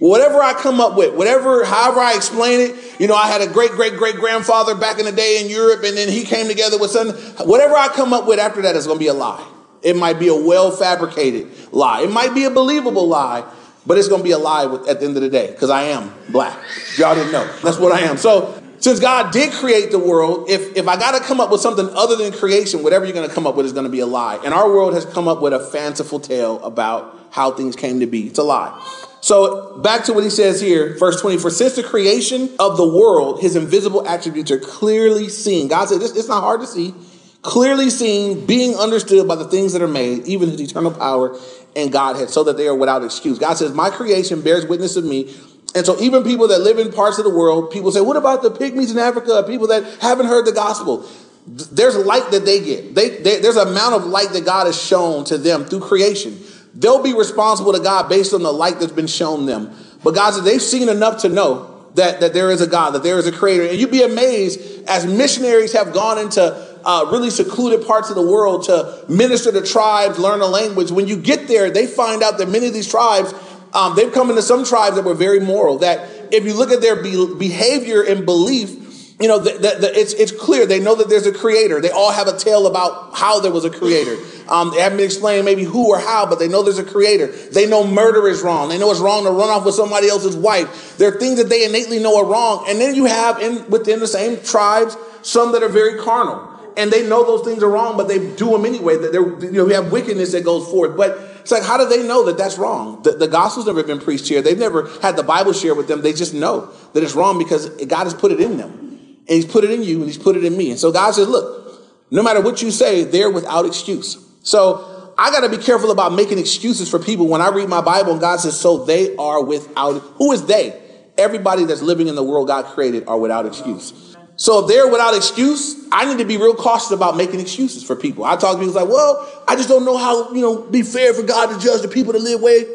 Whatever 0.00 0.42
I 0.42 0.54
come 0.54 0.80
up 0.80 0.96
with, 0.96 1.14
whatever, 1.14 1.64
however 1.64 2.00
I 2.00 2.14
explain 2.16 2.60
it, 2.60 3.00
you 3.00 3.06
know, 3.06 3.14
I 3.14 3.28
had 3.28 3.40
a 3.40 3.46
great, 3.46 3.70
great, 3.70 3.96
great 3.96 4.16
grandfather 4.16 4.74
back 4.74 4.98
in 4.98 5.04
the 5.04 5.12
day 5.12 5.40
in 5.42 5.48
Europe, 5.48 5.84
and 5.84 5.96
then 5.96 6.08
he 6.08 6.24
came 6.24 6.48
together 6.48 6.78
with 6.78 6.90
something. 6.90 7.16
Whatever 7.46 7.76
I 7.76 7.88
come 7.88 8.12
up 8.12 8.26
with 8.26 8.40
after 8.40 8.62
that 8.62 8.74
is 8.74 8.86
going 8.86 8.98
to 8.98 9.04
be 9.04 9.08
a 9.08 9.14
lie. 9.14 9.46
It 9.82 9.96
might 9.96 10.18
be 10.18 10.28
a 10.28 10.34
well 10.34 10.70
fabricated 10.70 11.48
lie. 11.72 12.02
It 12.02 12.10
might 12.10 12.34
be 12.34 12.44
a 12.44 12.50
believable 12.50 13.06
lie, 13.06 13.44
but 13.86 13.98
it's 13.98 14.08
going 14.08 14.20
to 14.20 14.24
be 14.24 14.32
a 14.32 14.38
lie 14.38 14.64
at 14.88 14.98
the 14.98 15.06
end 15.06 15.16
of 15.16 15.22
the 15.22 15.28
day 15.28 15.50
because 15.52 15.70
I 15.70 15.84
am 15.84 16.12
black. 16.30 16.58
Y'all 16.98 17.14
didn't 17.14 17.32
know. 17.32 17.46
That's 17.62 17.78
what 17.78 17.92
I 17.92 18.00
am. 18.00 18.16
So, 18.16 18.60
since 18.80 18.98
God 19.00 19.32
did 19.32 19.52
create 19.52 19.90
the 19.92 19.98
world, 19.98 20.50
if, 20.50 20.76
if 20.76 20.88
I 20.88 20.98
got 20.98 21.16
to 21.16 21.24
come 21.24 21.40
up 21.40 21.50
with 21.50 21.60
something 21.60 21.88
other 21.90 22.16
than 22.16 22.32
creation, 22.32 22.82
whatever 22.82 23.06
you're 23.06 23.14
going 23.14 23.28
to 23.28 23.34
come 23.34 23.46
up 23.46 23.54
with 23.54 23.64
is 23.64 23.72
going 23.72 23.86
to 23.86 23.90
be 23.90 24.00
a 24.00 24.06
lie. 24.06 24.38
And 24.44 24.52
our 24.52 24.68
world 24.68 24.92
has 24.92 25.06
come 25.06 25.28
up 25.28 25.40
with 25.40 25.54
a 25.54 25.60
fanciful 25.60 26.20
tale 26.20 26.62
about 26.62 27.18
how 27.30 27.52
things 27.52 27.76
came 27.76 28.00
to 28.00 28.06
be. 28.06 28.26
It's 28.26 28.38
a 28.38 28.42
lie. 28.42 28.78
So 29.24 29.78
back 29.78 30.04
to 30.04 30.12
what 30.12 30.22
he 30.22 30.28
says 30.28 30.60
here, 30.60 30.98
verse 30.98 31.18
20. 31.22 31.38
For 31.38 31.48
since 31.48 31.76
the 31.76 31.82
creation 31.82 32.50
of 32.58 32.76
the 32.76 32.86
world, 32.86 33.40
his 33.40 33.56
invisible 33.56 34.06
attributes 34.06 34.50
are 34.50 34.58
clearly 34.58 35.30
seen. 35.30 35.68
God 35.68 35.88
said, 35.88 35.98
this, 35.98 36.14
it's 36.14 36.28
not 36.28 36.42
hard 36.42 36.60
to 36.60 36.66
see. 36.66 36.94
Clearly 37.40 37.88
seen, 37.88 38.44
being 38.44 38.74
understood 38.74 39.26
by 39.26 39.36
the 39.36 39.48
things 39.48 39.72
that 39.72 39.80
are 39.80 39.88
made, 39.88 40.26
even 40.26 40.50
his 40.50 40.60
eternal 40.60 40.90
power 40.90 41.38
and 41.74 41.90
Godhead, 41.90 42.28
so 42.28 42.44
that 42.44 42.58
they 42.58 42.68
are 42.68 42.74
without 42.74 43.02
excuse. 43.02 43.38
God 43.38 43.54
says, 43.54 43.72
My 43.72 43.88
creation 43.88 44.42
bears 44.42 44.66
witness 44.66 44.94
of 44.96 45.04
me. 45.04 45.34
And 45.74 45.86
so 45.86 45.98
even 46.02 46.22
people 46.22 46.48
that 46.48 46.58
live 46.58 46.78
in 46.78 46.92
parts 46.92 47.16
of 47.16 47.24
the 47.24 47.34
world, 47.34 47.70
people 47.70 47.92
say, 47.92 48.02
What 48.02 48.18
about 48.18 48.42
the 48.42 48.50
pygmies 48.50 48.90
in 48.90 48.98
Africa? 48.98 49.42
People 49.46 49.68
that 49.68 49.84
haven't 50.02 50.26
heard 50.26 50.44
the 50.44 50.52
gospel. 50.52 51.08
There's 51.46 51.96
light 51.96 52.30
that 52.30 52.44
they 52.44 52.62
get. 52.62 52.94
They, 52.94 53.08
they, 53.08 53.40
there's 53.40 53.56
an 53.56 53.68
amount 53.68 53.94
of 53.94 54.04
light 54.04 54.32
that 54.32 54.44
God 54.44 54.66
has 54.66 54.78
shown 54.78 55.24
to 55.24 55.38
them 55.38 55.64
through 55.64 55.80
creation. 55.80 56.38
They'll 56.74 57.02
be 57.02 57.14
responsible 57.14 57.72
to 57.72 57.80
God 57.80 58.08
based 58.08 58.34
on 58.34 58.42
the 58.42 58.52
light 58.52 58.80
that's 58.80 58.92
been 58.92 59.06
shown 59.06 59.46
them. 59.46 59.74
But 60.02 60.14
God 60.14 60.32
said 60.32 60.44
they've 60.44 60.60
seen 60.60 60.88
enough 60.88 61.22
to 61.22 61.28
know 61.28 61.86
that, 61.94 62.20
that 62.20 62.34
there 62.34 62.50
is 62.50 62.60
a 62.60 62.66
God, 62.66 62.90
that 62.90 63.02
there 63.02 63.18
is 63.18 63.26
a 63.26 63.32
creator. 63.32 63.66
And 63.66 63.78
you'd 63.78 63.90
be 63.90 64.02
amazed 64.02 64.88
as 64.88 65.06
missionaries 65.06 65.72
have 65.72 65.92
gone 65.92 66.18
into 66.18 66.42
uh, 66.84 67.08
really 67.10 67.30
secluded 67.30 67.86
parts 67.86 68.10
of 68.10 68.16
the 68.16 68.26
world 68.26 68.64
to 68.64 69.04
minister 69.08 69.52
to 69.52 69.62
tribes, 69.62 70.18
learn 70.18 70.40
a 70.40 70.46
language. 70.46 70.90
When 70.90 71.06
you 71.06 71.16
get 71.16 71.48
there, 71.48 71.70
they 71.70 71.86
find 71.86 72.22
out 72.22 72.38
that 72.38 72.48
many 72.48 72.66
of 72.66 72.74
these 72.74 72.90
tribes, 72.90 73.32
um, 73.72 73.96
they've 73.96 74.12
come 74.12 74.28
into 74.30 74.42
some 74.42 74.64
tribes 74.64 74.96
that 74.96 75.04
were 75.04 75.14
very 75.14 75.40
moral. 75.40 75.78
That 75.78 76.08
if 76.32 76.44
you 76.44 76.54
look 76.54 76.70
at 76.70 76.80
their 76.80 77.02
be- 77.02 77.34
behavior 77.38 78.02
and 78.02 78.26
belief, 78.26 78.83
you 79.20 79.28
know, 79.28 79.38
the, 79.38 79.52
the, 79.52 79.76
the, 79.80 79.98
it's, 79.98 80.12
it's 80.14 80.32
clear. 80.32 80.66
They 80.66 80.80
know 80.80 80.96
that 80.96 81.08
there's 81.08 81.26
a 81.26 81.32
creator. 81.32 81.80
They 81.80 81.90
all 81.90 82.10
have 82.10 82.26
a 82.26 82.36
tale 82.36 82.66
about 82.66 83.14
how 83.14 83.38
there 83.38 83.52
was 83.52 83.64
a 83.64 83.70
creator. 83.70 84.16
Um, 84.48 84.72
they 84.72 84.80
haven't 84.80 84.98
been 84.98 85.06
explaining 85.06 85.44
maybe 85.44 85.62
who 85.62 85.90
or 85.90 86.00
how, 86.00 86.26
but 86.26 86.40
they 86.40 86.48
know 86.48 86.64
there's 86.64 86.78
a 86.78 86.84
creator. 86.84 87.28
They 87.28 87.66
know 87.66 87.86
murder 87.86 88.26
is 88.26 88.42
wrong. 88.42 88.70
They 88.70 88.78
know 88.78 88.90
it's 88.90 88.98
wrong 88.98 89.22
to 89.24 89.30
run 89.30 89.48
off 89.48 89.64
with 89.64 89.76
somebody 89.76 90.08
else's 90.08 90.36
wife. 90.36 90.98
There 90.98 91.14
are 91.14 91.18
things 91.18 91.38
that 91.38 91.48
they 91.48 91.64
innately 91.64 92.00
know 92.00 92.18
are 92.18 92.24
wrong. 92.24 92.66
And 92.68 92.80
then 92.80 92.96
you 92.96 93.04
have 93.04 93.40
in 93.40 93.70
within 93.70 94.00
the 94.00 94.08
same 94.08 94.42
tribes 94.42 94.96
some 95.22 95.52
that 95.52 95.62
are 95.62 95.68
very 95.68 96.00
carnal. 96.02 96.50
And 96.76 96.90
they 96.90 97.08
know 97.08 97.24
those 97.24 97.46
things 97.46 97.62
are 97.62 97.70
wrong, 97.70 97.96
but 97.96 98.08
they 98.08 98.18
do 98.18 98.50
them 98.50 98.66
anyway. 98.66 98.96
That 98.96 99.14
you 99.14 99.52
know, 99.52 99.64
we 99.64 99.74
have 99.74 99.92
wickedness 99.92 100.32
that 100.32 100.44
goes 100.44 100.68
forth. 100.68 100.96
But 100.96 101.16
it's 101.40 101.52
like, 101.52 101.62
how 101.62 101.76
do 101.76 101.86
they 101.86 102.04
know 102.06 102.24
that 102.24 102.36
that's 102.36 102.58
wrong? 102.58 103.00
The, 103.02 103.12
the 103.12 103.28
gospel's 103.28 103.66
never 103.66 103.84
been 103.84 104.00
preached 104.00 104.26
here. 104.26 104.42
They've 104.42 104.58
never 104.58 104.88
had 105.02 105.14
the 105.14 105.22
Bible 105.22 105.52
shared 105.52 105.76
with 105.76 105.86
them. 105.86 106.02
They 106.02 106.12
just 106.12 106.34
know 106.34 106.72
that 106.94 107.02
it's 107.04 107.14
wrong 107.14 107.38
because 107.38 107.68
God 107.68 108.04
has 108.04 108.14
put 108.14 108.32
it 108.32 108.40
in 108.40 108.56
them. 108.56 108.83
And 109.26 109.36
he's 109.36 109.46
put 109.46 109.64
it 109.64 109.70
in 109.70 109.82
you 109.82 109.96
and 109.96 110.06
he's 110.06 110.18
put 110.18 110.36
it 110.36 110.44
in 110.44 110.56
me. 110.56 110.70
And 110.70 110.78
so 110.78 110.92
God 110.92 111.12
says, 111.12 111.28
look, 111.28 111.82
no 112.10 112.22
matter 112.22 112.40
what 112.40 112.60
you 112.62 112.70
say, 112.70 113.04
they're 113.04 113.30
without 113.30 113.64
excuse. 113.64 114.18
So 114.42 115.12
I 115.16 115.30
got 115.30 115.40
to 115.40 115.48
be 115.48 115.62
careful 115.62 115.90
about 115.90 116.12
making 116.12 116.38
excuses 116.38 116.90
for 116.90 116.98
people 116.98 117.26
when 117.28 117.40
I 117.40 117.48
read 117.48 117.68
my 117.68 117.80
Bible 117.80 118.12
and 118.12 118.20
God 118.20 118.40
says, 118.40 118.58
so 118.58 118.84
they 118.84 119.16
are 119.16 119.42
without. 119.42 119.98
Who 120.16 120.32
is 120.32 120.44
they? 120.46 120.80
Everybody 121.16 121.64
that's 121.64 121.82
living 121.82 122.08
in 122.08 122.16
the 122.16 122.24
world 122.24 122.48
God 122.48 122.66
created 122.66 123.06
are 123.06 123.18
without 123.18 123.46
excuse. 123.46 124.16
So 124.36 124.60
if 124.60 124.68
they're 124.68 124.88
without 124.88 125.16
excuse, 125.16 125.86
I 125.92 126.06
need 126.06 126.18
to 126.18 126.24
be 126.24 126.36
real 126.36 126.54
cautious 126.54 126.90
about 126.90 127.16
making 127.16 127.38
excuses 127.38 127.84
for 127.84 127.94
people. 127.94 128.24
I 128.24 128.36
talk 128.36 128.54
to 128.54 128.58
people 128.58 128.74
like, 128.74 128.88
well, 128.88 129.44
I 129.46 129.54
just 129.54 129.68
don't 129.68 129.84
know 129.84 129.96
how, 129.96 130.32
you 130.32 130.42
know, 130.42 130.62
be 130.62 130.82
fair 130.82 131.14
for 131.14 131.22
God 131.22 131.46
to 131.54 131.64
judge 131.64 131.82
the 131.82 131.88
people 131.88 132.12
that 132.12 132.22
live 132.22 132.40
way. 132.40 132.66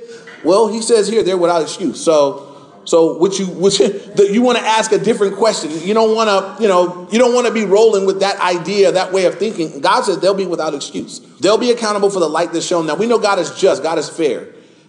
Well, 0.43 0.69
he 0.69 0.81
says 0.81 1.09
here 1.09 1.21
they're 1.21 1.37
without 1.37 1.61
excuse. 1.61 2.01
So 2.01 2.48
so 2.85 3.17
what 3.17 3.37
you 3.37 3.45
what 3.45 3.77
you, 3.79 4.01
you 4.31 4.41
want 4.41 4.57
to 4.57 4.63
ask 4.63 4.91
a 4.91 4.97
different 4.97 5.35
question. 5.35 5.71
You 5.87 5.93
don't 5.93 6.15
want 6.15 6.29
to, 6.29 6.63
you 6.63 6.67
know, 6.67 7.07
you 7.11 7.19
don't 7.19 7.33
want 7.33 7.45
to 7.45 7.53
be 7.53 7.65
rolling 7.65 8.05
with 8.05 8.21
that 8.21 8.39
idea, 8.39 8.91
that 8.91 9.13
way 9.13 9.25
of 9.25 9.37
thinking. 9.37 9.79
God 9.79 10.03
says 10.03 10.19
they'll 10.19 10.33
be 10.33 10.47
without 10.47 10.73
excuse. 10.73 11.19
They'll 11.39 11.57
be 11.57 11.71
accountable 11.71 12.09
for 12.09 12.19
the 12.19 12.29
light 12.29 12.51
that's 12.51 12.65
shown. 12.65 12.87
Now 12.87 12.95
we 12.95 13.05
know 13.05 13.19
God 13.19 13.37
is 13.37 13.51
just, 13.51 13.83
God 13.83 13.99
is 13.99 14.09
fair. 14.09 14.47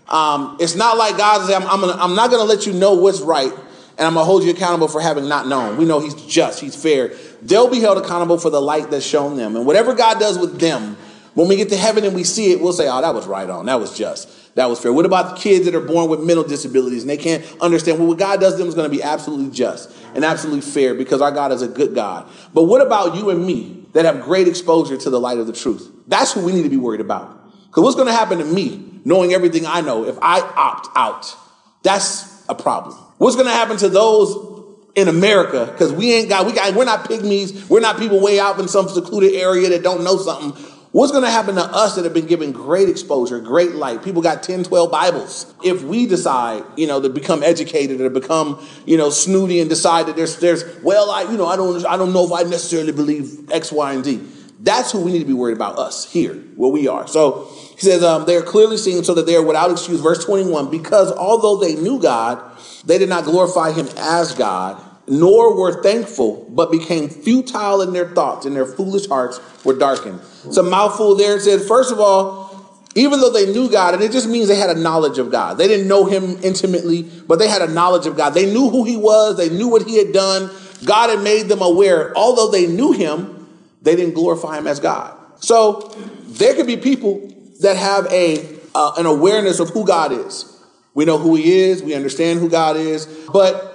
Um, 0.09 0.57
it's 0.59 0.75
not 0.75 0.97
like 0.97 1.17
God 1.17 1.47
says, 1.47 1.55
I'm, 1.55 1.63
I'm, 1.69 1.81
gonna, 1.81 2.03
I'm 2.03 2.17
not 2.17 2.31
going 2.31 2.43
to 2.43 2.47
let 2.47 2.67
you 2.67 2.73
know 2.73 2.95
what's 2.95 3.21
right, 3.21 3.53
and 3.53 4.07
I'm 4.07 4.15
going 4.15 4.25
to 4.25 4.25
hold 4.25 4.43
you 4.43 4.51
accountable 4.51 4.89
for 4.89 5.01
having 5.01 5.29
not 5.29 5.47
known. 5.47 5.77
We 5.77 5.85
know 5.85 6.01
He's 6.01 6.15
just, 6.15 6.59
He's 6.59 6.75
fair. 6.75 7.13
They'll 7.43 7.71
be 7.71 7.81
held 7.81 7.97
accountable 7.97 8.37
for 8.37 8.51
the 8.51 8.61
light 8.61 8.91
that's 8.91 9.07
shown 9.07 9.37
them, 9.37 9.55
and 9.55 9.65
whatever 9.65 9.95
God 9.95 10.19
does 10.19 10.37
with 10.37 10.59
them, 10.59 10.97
when 11.35 11.49
we 11.49 11.57
get 11.57 11.69
to 11.71 11.77
heaven 11.77 12.05
and 12.05 12.15
we 12.15 12.25
see 12.25 12.53
it, 12.53 12.61
we'll 12.61 12.73
say, 12.73 12.89
"Oh, 12.89 13.01
that 13.01 13.15
was 13.15 13.27
right 13.27 13.49
on. 13.49 13.67
That 13.67 13.81
was 13.81 13.97
just." 13.97 14.29
That 14.57 14.69
was 14.69 14.81
fair. 14.81 14.93
What 14.93 15.07
about 15.07 15.37
the 15.37 15.41
kids 15.41 15.65
that 15.67 15.75
are 15.75 15.81
born 15.81 16.11
with 16.11 16.21
mental 16.21 16.45
disabilities 16.45 17.03
and 17.03 17.11
they 17.11 17.17
can't 17.17 17.45
understand? 17.61 17.99
Well, 17.99 18.09
what 18.09 18.19
God 18.19 18.41
does 18.41 18.55
to 18.55 18.59
them 18.59 18.69
is 18.69 18.75
going 18.75 18.91
to 18.91 18.95
be 18.95 19.03
absolutely 19.03 19.51
just 19.51 19.95
and 20.15 20.25
absolutely 20.25 20.61
fair 20.61 20.95
because 20.95 21.23
our 21.23 21.31
God 21.31 21.53
is 21.53 21.63
a 21.63 21.69
good 21.69 21.95
God. 21.95 22.29
But 22.53 22.65
what 22.65 22.85
about 22.85 23.15
you 23.15 23.31
and 23.31 23.47
me 23.47 23.87
that 23.93 24.05
have 24.05 24.23
great 24.23 24.49
exposure 24.49 24.97
to 24.97 25.11
the 25.11 25.21
light 25.21 25.39
of 25.39 25.47
the 25.47 25.53
truth? 25.53 25.91
That's 26.09 26.33
who 26.33 26.45
we 26.45 26.53
need 26.53 26.65
to 26.65 26.69
be 26.69 26.77
worried 26.77 27.01
about. 27.01 27.37
Because 27.67 27.85
what's 27.85 27.97
going 27.97 28.09
to 28.09 28.13
happen 28.13 28.39
to 28.39 28.45
me, 28.45 29.01
knowing 29.05 29.33
everything 29.33 29.67
I 29.67 29.81
know, 29.83 30.05
if 30.05 30.19
I 30.21 30.41
opt 30.41 30.89
out? 30.97 31.35
That's 31.83 32.45
a 32.49 32.55
problem. 32.55 32.97
What's 33.19 33.37
going 33.37 33.47
to 33.47 33.53
happen 33.53 33.77
to 33.79 33.89
those 33.89 34.59
in 34.97 35.07
America 35.07 35.69
because 35.71 35.93
we 35.93 36.13
ain't 36.13 36.29
got 36.29 36.47
we 36.47 36.53
got 36.53 36.75
we're 36.75 36.85
not 36.85 37.09
pygmies 37.09 37.69
we're 37.69 37.79
not 37.79 37.97
people 37.97 38.21
way 38.21 38.41
out 38.41 38.59
in 38.59 38.67
some 38.67 38.89
secluded 38.89 39.33
area 39.35 39.69
that 39.69 39.85
don't 39.85 40.03
know 40.03 40.17
something 40.17 40.53
What's 40.93 41.13
going 41.13 41.23
to 41.23 41.31
happen 41.31 41.55
to 41.55 41.63
us 41.63 41.95
that 41.95 42.05
have 42.05 42.15
been 42.15 42.27
given 42.27 42.51
great 42.51 42.89
exposure, 42.89 43.39
great 43.39 43.77
light? 43.77 44.03
People 44.03 44.23
got 44.23 44.43
10, 44.43 44.65
12 44.65 44.91
Bibles. 44.91 45.55
If 45.63 45.85
we 45.85 46.07
decide, 46.07 46.65
you 46.77 46.89
know, 46.89 47.01
to 47.01 47.09
become 47.09 47.45
educated 47.45 48.01
or 48.01 48.11
become, 48.11 48.67
you 48.87 48.97
know, 48.97 49.09
snooty 49.09 49.61
and 49.61 49.71
decide 49.71 50.07
that 50.07 50.17
there's, 50.17 50.39
there's, 50.41 50.65
well, 50.83 51.13
I, 51.13 51.23
you 51.31 51.37
know, 51.37 51.47
I 51.47 51.55
don't, 51.55 51.87
I 51.87 51.97
don't 51.97 52.13
know 52.13 52.25
if 52.25 52.33
I 52.33 52.43
necessarily 52.43 52.91
believe 52.91 53.53
X, 53.53 53.71
Y, 53.71 53.93
and 53.93 54.05
Z. 54.05 54.21
That's 54.59 54.91
who 54.91 55.01
we 55.01 55.13
need 55.13 55.21
to 55.21 55.25
be 55.25 55.33
worried 55.33 55.57
about 55.57 55.79
us 55.79 56.11
here, 56.11 56.35
where 56.57 56.73
we 56.73 56.89
are. 56.89 57.07
So 57.07 57.49
he 57.77 57.81
says, 57.81 58.03
um, 58.03 58.27
they 58.27 58.35
are 58.35 58.43
clearly 58.43 58.77
seen 58.77 59.05
so 59.05 59.15
that 59.15 59.27
they 59.27 59.37
are 59.37 59.45
without 59.45 59.71
excuse. 59.71 60.01
Verse 60.01 60.25
21, 60.25 60.73
because 60.73 61.13
although 61.13 61.57
they 61.57 61.77
knew 61.77 62.01
God, 62.01 62.43
they 62.85 62.99
did 62.99 63.09
not 63.09 63.25
glorify 63.25 63.71
him 63.71 63.89
as 63.97 64.35
God 64.35 64.85
nor 65.11 65.57
were 65.57 65.83
thankful, 65.83 66.47
but 66.49 66.71
became 66.71 67.09
futile 67.09 67.83
in 67.83 67.93
their 67.93 68.09
thoughts, 68.09 68.47
and 68.47 68.55
their 68.55 68.65
foolish 68.65 69.09
hearts 69.09 69.41
were 69.65 69.77
darkened. 69.77 70.21
It's 70.45 70.57
a 70.57 70.63
mouthful 70.63 71.17
there. 71.17 71.37
It 71.37 71.61
first 71.67 71.93
of 71.93 71.99
all, 71.99 72.49
even 72.95 73.21
though 73.21 73.31
they 73.31 73.53
knew 73.53 73.71
God, 73.71 73.95
and 73.95 74.03
it 74.03 74.13
just 74.13 74.29
means 74.29 74.49
they 74.49 74.57
had 74.57 74.71
a 74.71 74.79
knowledge 74.79 75.19
of 75.19 75.31
God. 75.31 75.59
They 75.59 75.69
didn't 75.69 75.89
know 75.89 76.05
Him 76.05 76.39
intimately, 76.43 77.03
but 77.03 77.39
they 77.39 77.49
had 77.49 77.63
a 77.63 77.69
knowledge 77.69 78.07
of 78.07 78.17
God. 78.17 78.31
They 78.31 78.53
knew 78.53 78.71
who 78.71 78.85
He 78.85 78.97
was, 78.97 79.37
they 79.37 79.51
knew 79.51 79.69
what 79.69 79.83
He 79.83 79.99
had 79.99 80.13
done. 80.13 80.51
God 80.85 81.11
had 81.11 81.23
made 81.23 81.49
them 81.49 81.61
aware. 81.61 82.17
Although 82.17 82.51
they 82.51 82.67
knew 82.67 82.93
Him, 82.93 83.49
they 83.83 83.97
didn't 83.97 84.15
glorify 84.15 84.59
Him 84.59 84.67
as 84.67 84.81
God. 84.81 85.17
So 85.41 85.93
there 86.27 86.55
could 86.55 86.67
be 86.67 86.77
people 86.77 87.33
that 87.61 87.77
have 87.77 88.07
a 88.13 88.59
uh, 88.75 88.93
an 88.99 89.07
awareness 89.07 89.59
of 89.59 89.71
who 89.71 89.85
God 89.85 90.13
is. 90.13 90.47
We 90.95 91.05
know 91.05 91.19
who 91.19 91.35
He 91.35 91.61
is, 91.61 91.83
we 91.83 91.95
understand 91.95 92.41
who 92.41 92.49
God 92.49 92.77
is, 92.77 93.07
but 93.33 93.70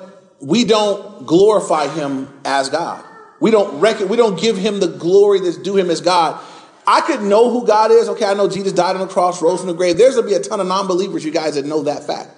we 0.45 0.63
don't 0.63 1.25
glorify 1.25 1.87
him 1.87 2.29
as 2.45 2.69
God. 2.69 3.03
We 3.39 3.49
don't 3.49 3.79
reckon, 3.79 4.09
we 4.09 4.15
don't 4.15 4.39
give 4.39 4.57
him 4.57 4.79
the 4.79 4.87
glory 4.87 5.39
that's 5.39 5.57
due 5.57 5.75
him 5.75 5.89
as 5.89 6.01
God. 6.01 6.39
I 6.85 7.01
could 7.01 7.23
know 7.23 7.49
who 7.49 7.65
God 7.65 7.89
is. 7.89 8.07
Okay, 8.09 8.25
I 8.25 8.35
know 8.35 8.47
Jesus 8.47 8.71
died 8.71 8.95
on 8.95 9.07
the 9.07 9.11
cross, 9.11 9.41
rose 9.41 9.59
from 9.59 9.69
the 9.69 9.73
grave. 9.73 9.97
There's 9.97 10.15
gonna 10.15 10.27
be 10.27 10.35
a 10.35 10.39
ton 10.39 10.59
of 10.59 10.67
non-believers, 10.67 11.25
you 11.25 11.31
guys, 11.31 11.55
that 11.55 11.65
know 11.65 11.81
that 11.83 12.03
fact. 12.03 12.29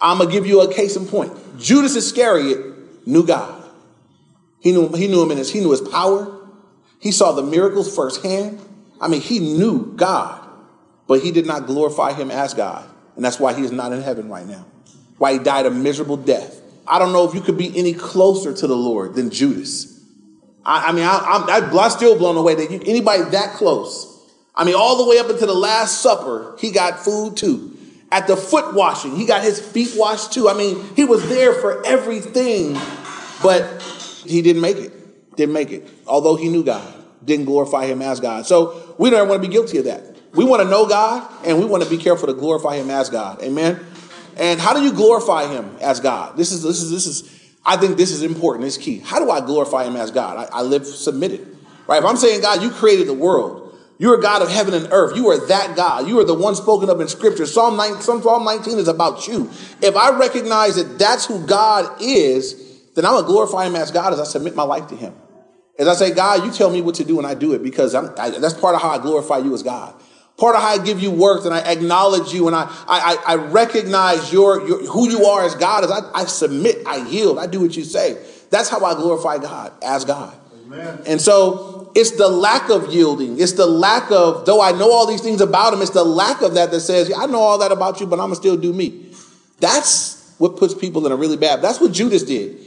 I'm 0.00 0.18
gonna 0.18 0.32
give 0.32 0.46
you 0.46 0.62
a 0.62 0.74
case 0.74 0.96
in 0.96 1.06
point. 1.06 1.32
Judas 1.58 1.94
Iscariot 1.94 3.06
knew 3.06 3.24
God. 3.24 3.62
He 4.58 4.72
knew, 4.72 4.88
he 4.88 5.06
knew 5.06 5.22
him 5.22 5.30
in 5.30 5.38
his, 5.38 5.52
he 5.52 5.60
knew 5.60 5.70
his 5.70 5.80
power. 5.80 6.36
He 6.98 7.12
saw 7.12 7.32
the 7.32 7.42
miracles 7.42 7.94
firsthand. 7.94 8.58
I 9.00 9.06
mean, 9.06 9.20
he 9.20 9.38
knew 9.38 9.94
God, 9.94 10.44
but 11.06 11.20
he 11.20 11.30
did 11.30 11.46
not 11.46 11.66
glorify 11.66 12.14
him 12.14 12.32
as 12.32 12.52
God. 12.52 12.84
And 13.14 13.24
that's 13.24 13.38
why 13.38 13.54
he 13.54 13.62
is 13.62 13.70
not 13.70 13.92
in 13.92 14.02
heaven 14.02 14.28
right 14.28 14.46
now. 14.46 14.64
Why 15.18 15.34
he 15.34 15.38
died 15.38 15.66
a 15.66 15.70
miserable 15.70 16.16
death. 16.16 16.62
I 16.86 16.98
don't 16.98 17.12
know 17.12 17.28
if 17.28 17.34
you 17.34 17.40
could 17.40 17.56
be 17.56 17.76
any 17.76 17.94
closer 17.94 18.52
to 18.52 18.66
the 18.66 18.76
Lord 18.76 19.14
than 19.14 19.30
Judas. 19.30 20.00
I, 20.64 20.88
I 20.88 20.92
mean, 20.92 21.04
I, 21.04 21.36
am 21.36 21.78
I'm 21.78 21.90
still 21.90 22.16
blown 22.18 22.36
away 22.36 22.54
that 22.54 22.70
you, 22.70 22.80
anybody 22.86 23.22
that 23.30 23.54
close. 23.54 24.10
I 24.54 24.64
mean, 24.64 24.74
all 24.74 25.02
the 25.02 25.10
way 25.10 25.18
up 25.18 25.28
into 25.30 25.46
the 25.46 25.54
Last 25.54 26.00
Supper, 26.00 26.56
he 26.58 26.70
got 26.70 27.00
food 27.00 27.36
too. 27.36 27.76
At 28.12 28.28
the 28.28 28.36
foot 28.36 28.74
washing, 28.74 29.16
he 29.16 29.26
got 29.26 29.42
his 29.42 29.60
feet 29.60 29.92
washed 29.96 30.32
too. 30.32 30.48
I 30.48 30.54
mean, 30.54 30.84
he 30.94 31.04
was 31.04 31.28
there 31.28 31.52
for 31.54 31.84
everything, 31.84 32.78
but 33.42 33.82
he 34.24 34.40
didn't 34.40 34.62
make 34.62 34.76
it. 34.76 35.36
Didn't 35.36 35.52
make 35.52 35.72
it. 35.72 35.88
Although 36.06 36.36
he 36.36 36.48
knew 36.48 36.62
God, 36.62 36.86
didn't 37.24 37.46
glorify 37.46 37.86
him 37.86 38.02
as 38.02 38.20
God. 38.20 38.46
So 38.46 38.94
we 38.98 39.10
don't 39.10 39.28
want 39.28 39.42
to 39.42 39.48
be 39.48 39.52
guilty 39.52 39.78
of 39.78 39.86
that. 39.86 40.14
We 40.32 40.44
want 40.44 40.62
to 40.62 40.68
know 40.68 40.86
God 40.86 41.28
and 41.44 41.58
we 41.58 41.64
want 41.64 41.82
to 41.82 41.90
be 41.90 41.96
careful 41.96 42.28
to 42.28 42.34
glorify 42.34 42.76
him 42.76 42.90
as 42.90 43.10
God. 43.10 43.42
Amen. 43.42 43.84
And 44.36 44.60
how 44.60 44.74
do 44.74 44.82
you 44.82 44.92
glorify 44.92 45.46
him 45.48 45.76
as 45.80 46.00
God? 46.00 46.36
This 46.36 46.52
is 46.52 46.62
this 46.62 46.82
is 46.82 46.90
this 46.90 47.06
is 47.06 47.52
I 47.64 47.76
think 47.76 47.96
this 47.96 48.10
is 48.10 48.22
important, 48.22 48.66
it's 48.66 48.76
key. 48.76 48.98
How 48.98 49.18
do 49.18 49.30
I 49.30 49.40
glorify 49.40 49.84
him 49.84 49.96
as 49.96 50.10
God? 50.10 50.36
I, 50.36 50.58
I 50.58 50.62
live 50.62 50.86
submitted. 50.86 51.56
Right? 51.86 51.98
If 51.98 52.04
I'm 52.04 52.16
saying, 52.16 52.42
God, 52.42 52.62
you 52.62 52.70
created 52.70 53.08
the 53.08 53.14
world, 53.14 53.64
you're 53.98 54.18
a 54.18 54.22
God 54.22 54.42
of 54.42 54.50
heaven 54.50 54.74
and 54.74 54.88
earth. 54.90 55.16
You 55.16 55.28
are 55.30 55.46
that 55.46 55.76
God. 55.76 56.08
You 56.08 56.18
are 56.20 56.24
the 56.24 56.34
one 56.34 56.54
spoken 56.54 56.90
of 56.90 57.00
in 57.00 57.08
Scripture. 57.08 57.46
Psalm 57.46 57.76
19, 57.76 58.02
Psalm 58.02 58.44
19 58.44 58.78
is 58.78 58.88
about 58.88 59.28
you. 59.28 59.50
If 59.80 59.96
I 59.96 60.18
recognize 60.18 60.76
that 60.76 60.98
that's 60.98 61.26
who 61.26 61.46
God 61.46 62.02
is, 62.02 62.82
then 62.94 63.04
I'm 63.04 63.12
going 63.12 63.24
to 63.24 63.28
glorify 63.28 63.66
Him 63.66 63.76
as 63.76 63.90
God 63.90 64.12
as 64.12 64.20
I 64.20 64.24
submit 64.24 64.56
my 64.56 64.62
life 64.64 64.88
to 64.88 64.96
Him. 64.96 65.14
As 65.78 65.88
I 65.88 65.94
say, 65.94 66.14
God, 66.14 66.44
you 66.44 66.52
tell 66.52 66.70
me 66.70 66.80
what 66.80 66.96
to 66.96 67.04
do 67.04 67.18
and 67.18 67.26
I 67.26 67.34
do 67.34 67.52
it 67.52 67.62
because 67.62 67.94
I, 67.94 68.30
that's 68.30 68.54
part 68.54 68.74
of 68.74 68.82
how 68.82 68.90
I 68.90 68.98
glorify 68.98 69.38
you 69.38 69.54
as 69.54 69.62
God. 69.62 69.94
Part 70.36 70.56
of 70.56 70.62
how 70.62 70.68
I 70.68 70.84
give 70.84 71.00
you 71.00 71.12
worth 71.12 71.44
and 71.46 71.54
I 71.54 71.60
acknowledge 71.60 72.32
you 72.32 72.48
and 72.48 72.56
I, 72.56 72.64
I, 72.88 73.16
I 73.24 73.34
recognize 73.36 74.32
your, 74.32 74.66
your, 74.66 74.84
who 74.86 75.08
you 75.08 75.26
are 75.26 75.44
as 75.44 75.54
God 75.54 75.84
is 75.84 75.90
I, 75.92 76.00
I 76.12 76.24
submit, 76.24 76.84
I 76.86 77.06
yield, 77.08 77.38
I 77.38 77.46
do 77.46 77.60
what 77.60 77.76
you 77.76 77.84
say. 77.84 78.20
That's 78.50 78.68
how 78.68 78.84
I 78.84 78.94
glorify 78.94 79.38
God 79.38 79.72
as 79.82 80.04
God. 80.04 80.36
Amen. 80.66 81.02
And 81.06 81.20
so 81.20 81.92
it's 81.94 82.16
the 82.16 82.28
lack 82.28 82.68
of 82.68 82.92
yielding. 82.92 83.40
It's 83.40 83.52
the 83.52 83.66
lack 83.66 84.10
of, 84.10 84.44
though 84.44 84.60
I 84.60 84.72
know 84.72 84.90
all 84.90 85.06
these 85.06 85.20
things 85.20 85.40
about 85.40 85.72
him, 85.72 85.82
it's 85.82 85.90
the 85.90 86.04
lack 86.04 86.42
of 86.42 86.54
that 86.54 86.72
that 86.72 86.80
says, 86.80 87.08
yeah, 87.08 87.18
I 87.18 87.26
know 87.26 87.38
all 87.38 87.58
that 87.58 87.70
about 87.70 88.00
you, 88.00 88.06
but 88.06 88.16
I'm 88.16 88.26
going 88.26 88.30
to 88.30 88.36
still 88.36 88.56
do 88.56 88.72
me. 88.72 89.12
That's 89.60 90.34
what 90.38 90.56
puts 90.56 90.74
people 90.74 91.06
in 91.06 91.12
a 91.12 91.16
really 91.16 91.36
bad. 91.36 91.62
That's 91.62 91.80
what 91.80 91.92
Judas 91.92 92.24
did. 92.24 92.58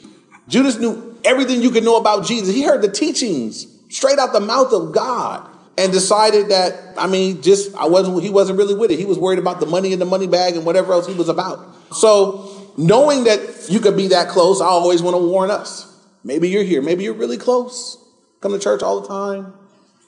Judas 0.47 0.77
knew 0.77 1.17
everything 1.25 1.61
you 1.61 1.71
could 1.71 1.83
know 1.83 1.97
about 1.97 2.25
Jesus. 2.25 2.55
He 2.55 2.63
heard 2.63 2.81
the 2.81 2.89
teachings 2.89 3.67
straight 3.89 4.19
out 4.19 4.31
the 4.31 4.39
mouth 4.39 4.71
of 4.71 4.93
God 4.93 5.49
and 5.77 5.91
decided 5.91 6.49
that 6.49 6.95
I 6.97 7.07
mean, 7.07 7.41
just 7.41 7.75
I 7.75 7.87
wasn't 7.87 8.21
he 8.23 8.29
wasn't 8.29 8.57
really 8.57 8.73
with 8.73 8.91
it. 8.91 8.97
He 8.97 9.05
was 9.05 9.17
worried 9.17 9.39
about 9.39 9.59
the 9.59 9.65
money 9.65 9.93
in 9.93 9.99
the 9.99 10.05
money 10.05 10.27
bag 10.27 10.55
and 10.55 10.65
whatever 10.65 10.93
else 10.93 11.07
he 11.07 11.13
was 11.13 11.29
about. 11.29 11.75
So 11.95 12.73
knowing 12.77 13.25
that 13.25 13.67
you 13.69 13.79
could 13.79 13.95
be 13.95 14.07
that 14.09 14.29
close, 14.29 14.61
I 14.61 14.65
always 14.65 15.01
want 15.01 15.15
to 15.15 15.23
warn 15.23 15.51
us. 15.51 15.85
Maybe 16.23 16.49
you're 16.49 16.63
here, 16.63 16.81
maybe 16.81 17.03
you're 17.03 17.13
really 17.13 17.37
close, 17.37 17.97
come 18.41 18.51
to 18.51 18.59
church 18.59 18.81
all 18.81 19.01
the 19.01 19.07
time, 19.07 19.53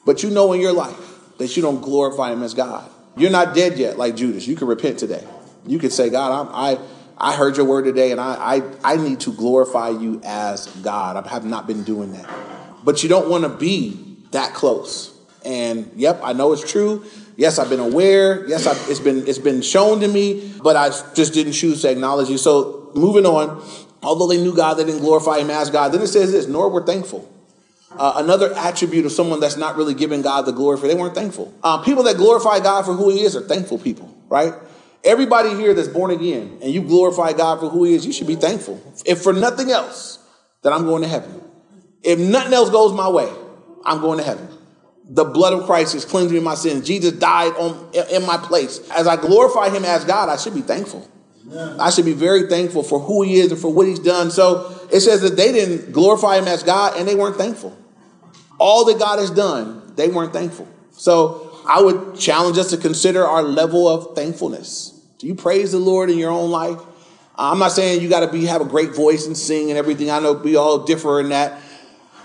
but 0.06 0.24
you 0.24 0.30
know 0.30 0.52
in 0.54 0.60
your 0.60 0.74
life 0.74 1.38
that 1.38 1.56
you 1.56 1.62
don't 1.62 1.82
glorify 1.82 2.34
him 2.34 2.44
as 2.44 2.54
God. 2.54 2.90
You're 3.16 3.32
not 3.32 3.56
dead 3.56 3.78
yet, 3.78 3.98
like 3.98 4.16
Judas. 4.16 4.48
You 4.48 4.56
can 4.56 4.68
repent 4.68 5.00
today. 5.00 5.26
You 5.66 5.80
could 5.80 5.92
say, 5.92 6.10
God, 6.10 6.48
I'm, 6.48 6.54
i 6.54 6.80
I 7.22 7.36
heard 7.36 7.58
your 7.58 7.66
word 7.66 7.84
today, 7.84 8.12
and 8.12 8.22
I, 8.22 8.62
I 8.84 8.94
I 8.94 8.96
need 8.96 9.20
to 9.22 9.34
glorify 9.34 9.90
you 9.90 10.22
as 10.24 10.68
God. 10.68 11.18
I 11.18 11.28
have 11.28 11.44
not 11.44 11.68
been 11.68 11.84
doing 11.84 12.14
that, 12.14 12.30
but 12.86 13.04
you 13.04 13.10
don't 13.10 13.30
want 13.30 13.44
to 13.44 13.50
be 13.50 14.18
that 14.32 14.54
close. 14.54 15.19
And 15.46 15.92
yep, 15.96 16.20
I 16.24 16.34
know 16.34 16.52
it's 16.54 16.70
true. 16.70 17.06
Yes, 17.38 17.58
I've 17.58 17.70
been 17.70 17.80
aware. 17.80 18.46
Yes, 18.48 18.68
I've, 18.68 18.90
it's 18.90 19.00
been 19.00 19.28
it's 19.28 19.40
been 19.40 19.62
shown 19.62 20.02
to 20.02 20.08
me, 20.08 20.54
but 20.62 20.76
I 20.76 20.90
just 20.90 21.34
didn't 21.34 21.54
choose 21.54 21.82
to 21.84 21.92
acknowledge 21.92 22.30
you. 22.30 22.38
So 22.38 22.92
moving 22.94 23.26
on, 23.26 23.64
although 24.04 24.28
they 24.28 24.42
knew 24.42 24.54
God, 24.56 24.74
they 24.74 24.84
didn't 24.84 25.00
glorify 25.00 25.40
Him 25.40 25.50
as 25.50 25.70
God. 25.70 25.94
Then 25.94 26.02
it 26.02 26.08
says 26.08 26.32
this: 26.32 26.48
nor 26.48 26.70
were 26.70 26.86
thankful. 26.86 27.32
Uh, 27.92 28.14
another 28.18 28.54
attribute 28.54 29.06
of 29.06 29.12
someone 29.12 29.40
that's 29.40 29.58
not 29.58 29.76
really 29.76 29.96
giving 29.96 30.22
God 30.22 30.46
the 30.46 30.52
glory 30.52 30.78
for 30.78 30.88
they 30.88 30.94
weren't 30.96 31.16
thankful. 31.16 31.54
Uh, 31.64 31.82
people 31.82 32.04
that 32.04 32.18
glorify 32.18 32.60
God 32.60 32.86
for 32.86 32.94
who 32.94 33.10
He 33.10 33.22
is 33.22 33.36
are 33.36 33.42
thankful 33.42 33.80
people, 33.80 34.14
right? 34.28 34.54
Everybody 35.04 35.56
here 35.56 35.74
that's 35.74 35.88
born 35.88 36.12
again 36.12 36.60
and 36.62 36.72
you 36.72 36.82
glorify 36.82 37.34
God 37.34 37.62
for 37.62 37.70
who 37.70 37.86
He 37.86 37.96
is, 37.96 38.06
you 38.06 38.12
should 38.14 38.28
be 38.28 38.36
thankful. 38.36 38.80
If 39.06 39.22
for 39.22 39.34
nothing 39.34 39.72
else, 39.72 40.20
that 40.62 40.74
I'm 40.74 40.86
going 40.86 41.02
to 41.02 41.08
heaven. 41.08 41.42
If 42.04 42.20
nothing 42.20 42.54
else 42.54 42.70
goes 42.70 42.94
my 42.94 43.10
way, 43.10 43.32
I'm 43.86 44.02
going 44.02 44.18
to 44.20 44.24
heaven 44.24 44.59
the 45.10 45.26
blood 45.26 45.54
of 45.54 45.66
Christ 45.66 45.96
is 45.96 46.06
cleansing 46.06 46.34
me 46.34 46.38
of 46.38 46.44
my 46.44 46.56
sins. 46.56 46.86
Jesus 46.86 47.14
died 47.14 47.54
on, 47.54 47.92
in 48.12 48.26
my 48.26 48.38
place. 48.38 48.88
As 48.92 49.08
I 49.08 49.16
glorify 49.16 49.70
him 49.70 49.84
as 49.84 50.06
God, 50.06 50.30
I 50.30 50.38
should 50.38 50.54
be 50.54 50.62
thankful. 50.62 51.10
I 51.80 51.90
should 51.90 52.06
be 52.06 52.14
very 52.14 52.48
thankful 52.48 52.84
for 52.84 53.00
who 53.00 53.24
he 53.24 53.40
is 53.40 53.52
and 53.52 53.60
for 53.60 53.74
what 53.74 53.88
he's 53.88 54.00
done. 54.00 54.30
So 54.30 54.88
it 54.92 55.00
says 55.00 55.22
that 55.22 55.36
they 55.36 55.52
didn't 55.52 55.92
glorify 55.92 56.38
him 56.38 56.48
as 56.48 56.62
God 56.62 56.96
and 56.98 57.08
they 57.08 57.16
weren't 57.16 57.38
thankful. 57.38 57.76
All 58.60 58.86
that 58.86 59.00
God 59.00 59.18
has 59.18 59.32
done, 59.32 59.94
they 59.96 60.10
weren't 60.10 60.32
thankful. 60.32 60.68
So 60.92 61.60
I 61.68 61.82
would 61.82 62.20
challenge 62.20 62.60
us 62.60 62.70
to 62.70 62.78
consider 62.78 63.26
our 63.26 63.42
level 63.42 63.88
of 63.88 64.16
thankfulness. 64.16 65.00
Do 65.18 65.26
you 65.26 65.34
praise 65.34 65.72
the 65.72 65.80
Lord 65.80 66.12
in 66.12 66.20
your 66.20 66.32
own 66.32 66.52
life? 66.52 66.80
I'm 67.36 67.58
not 67.58 67.72
saying 67.72 68.02
you 68.02 68.10
got 68.10 68.20
to 68.20 68.32
be 68.32 68.46
have 68.46 68.62
a 68.62 68.66
great 68.66 68.94
voice 68.94 69.26
and 69.26 69.36
sing 69.36 69.70
and 69.70 69.78
everything. 69.78 70.12
I 70.12 70.20
know 70.20 70.34
we 70.34 70.56
all 70.56 70.80
differ 70.80 71.20
in 71.20 71.30
that, 71.30 71.60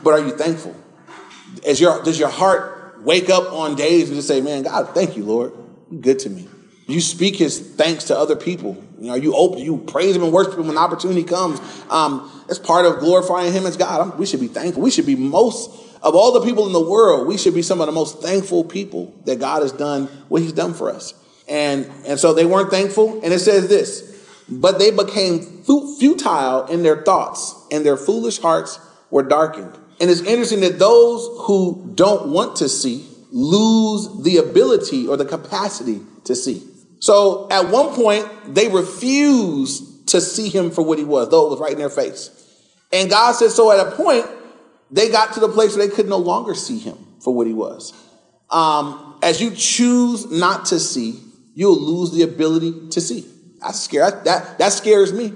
but 0.03 0.11
are 0.11 0.21
you 0.21 0.37
thankful? 0.37 0.75
As 1.67 1.81
your 1.81 2.03
does 2.03 2.19
your 2.19 2.29
heart 2.29 2.74
wake 3.05 3.31
up 3.31 3.53
on 3.53 3.77
days 3.77 4.09
and 4.09 4.17
just 4.17 4.29
say, 4.29 4.41
man, 4.41 4.63
God, 4.63 4.95
thank 4.95 5.17
you, 5.17 5.25
Lord. 5.25 5.53
You're 5.91 6.01
good 6.01 6.19
to 6.21 6.31
me. 6.31 6.49
You 6.87 7.01
speak 7.01 7.37
his 7.37 7.61
thanks 7.61 8.05
to 8.05 8.19
other 8.19 8.37
people. 8.37 8.83
You 8.99 9.09
know, 9.09 9.15
you 9.15 9.35
open, 9.35 9.61
you 9.61 9.79
praise 9.79 10.15
him 10.15 10.23
and 10.23 10.33
worship 10.33 10.59
him 10.59 10.67
when 10.69 10.77
opportunity 10.77 11.25
comes. 11.25 11.61
Um, 11.91 12.31
it's 12.49 12.59
part 12.59 12.85
of 12.85 12.99
glorifying 12.99 13.53
him 13.53 13.67
as 13.67 13.77
God. 13.77 14.01
I'm, 14.01 14.19
we 14.19 14.27
should 14.27 14.41
be 14.41 14.49
thankful. 14.49 14.83
We 14.83 14.91
should 14.91 15.07
be 15.07 15.17
most 15.17 15.71
of 16.03 16.15
all 16.15 16.33
the 16.33 16.43
people 16.43 16.67
in 16.67 16.73
the 16.73 16.85
world. 16.85 17.27
We 17.27 17.39
should 17.39 17.55
be 17.55 17.63
some 17.63 17.81
of 17.81 17.87
the 17.87 17.93
most 17.93 18.21
thankful 18.21 18.65
people 18.65 19.15
that 19.25 19.41
God 19.41 19.63
has 19.63 19.73
done 19.73 20.07
what 20.29 20.43
he's 20.43 20.53
done 20.53 20.75
for 20.75 20.91
us. 20.91 21.15
And, 21.49 21.91
and 22.07 22.19
so 22.19 22.35
they 22.35 22.45
weren't 22.45 22.71
thankful. 22.71 23.21
And 23.23 23.33
it 23.33 23.39
says 23.39 23.69
this, 23.69 24.11
but 24.49 24.79
they 24.79 24.91
became 24.91 25.63
futile 25.99 26.67
in 26.67 26.83
their 26.83 27.03
thoughts 27.03 27.55
and 27.71 27.85
their 27.85 27.97
foolish 27.97 28.39
hearts 28.39 28.79
were 29.11 29.23
darkened. 29.23 29.79
And 30.01 30.11
it's 30.11 30.21
interesting 30.21 30.61
that 30.61 30.79
those 30.79 31.29
who 31.47 31.93
don't 31.95 32.29
want 32.29 32.57
to 32.57 32.69
see 32.69 33.07
lose 33.31 34.23
the 34.23 34.37
ability 34.37 35.07
or 35.09 35.17
the 35.17 35.25
capacity 35.25 36.01
to 36.25 36.35
see. 36.35 36.63
So 37.01 37.49
at 37.51 37.69
one 37.69 37.95
point, 37.95 38.55
they 38.55 38.69
refused 38.69 40.09
to 40.09 40.21
see 40.21 40.49
him 40.49 40.71
for 40.71 40.83
what 40.83 40.99
he 40.99 41.05
was, 41.05 41.29
though 41.31 41.47
it 41.47 41.51
was 41.51 41.61
right 41.61 41.73
in 41.73 41.79
their 41.79 41.91
face. 41.91 42.31
And 42.93 43.11
God 43.11 43.33
said, 43.33 43.51
so 43.51 43.73
at 43.73 43.87
a 43.87 43.91
point, 43.91 44.27
they 44.91 45.11
got 45.11 45.35
to 45.35 45.41
the 45.41 45.49
place 45.49 45.77
where 45.77 45.87
they 45.87 45.95
could 45.95 46.09
no 46.09 46.19
longer 46.19 46.55
see 46.55 46.79
him 46.79 46.97
for 47.21 47.35
what 47.35 47.47
he 47.47 47.53
was. 47.53 47.93
Um, 48.51 49.19
as 49.23 49.41
you 49.41 49.51
choose 49.51 50.31
not 50.31 50.67
to 50.67 50.79
see, 50.79 51.21
you'll 51.55 51.81
lose 51.81 52.13
the 52.13 52.23
ability 52.23 52.89
to 52.91 53.01
see. 53.01 53.29
That's 53.61 53.81
scary. 53.81 54.13
That, 54.25 54.59
that 54.59 54.73
scares 54.73 55.13
me. 55.13 55.33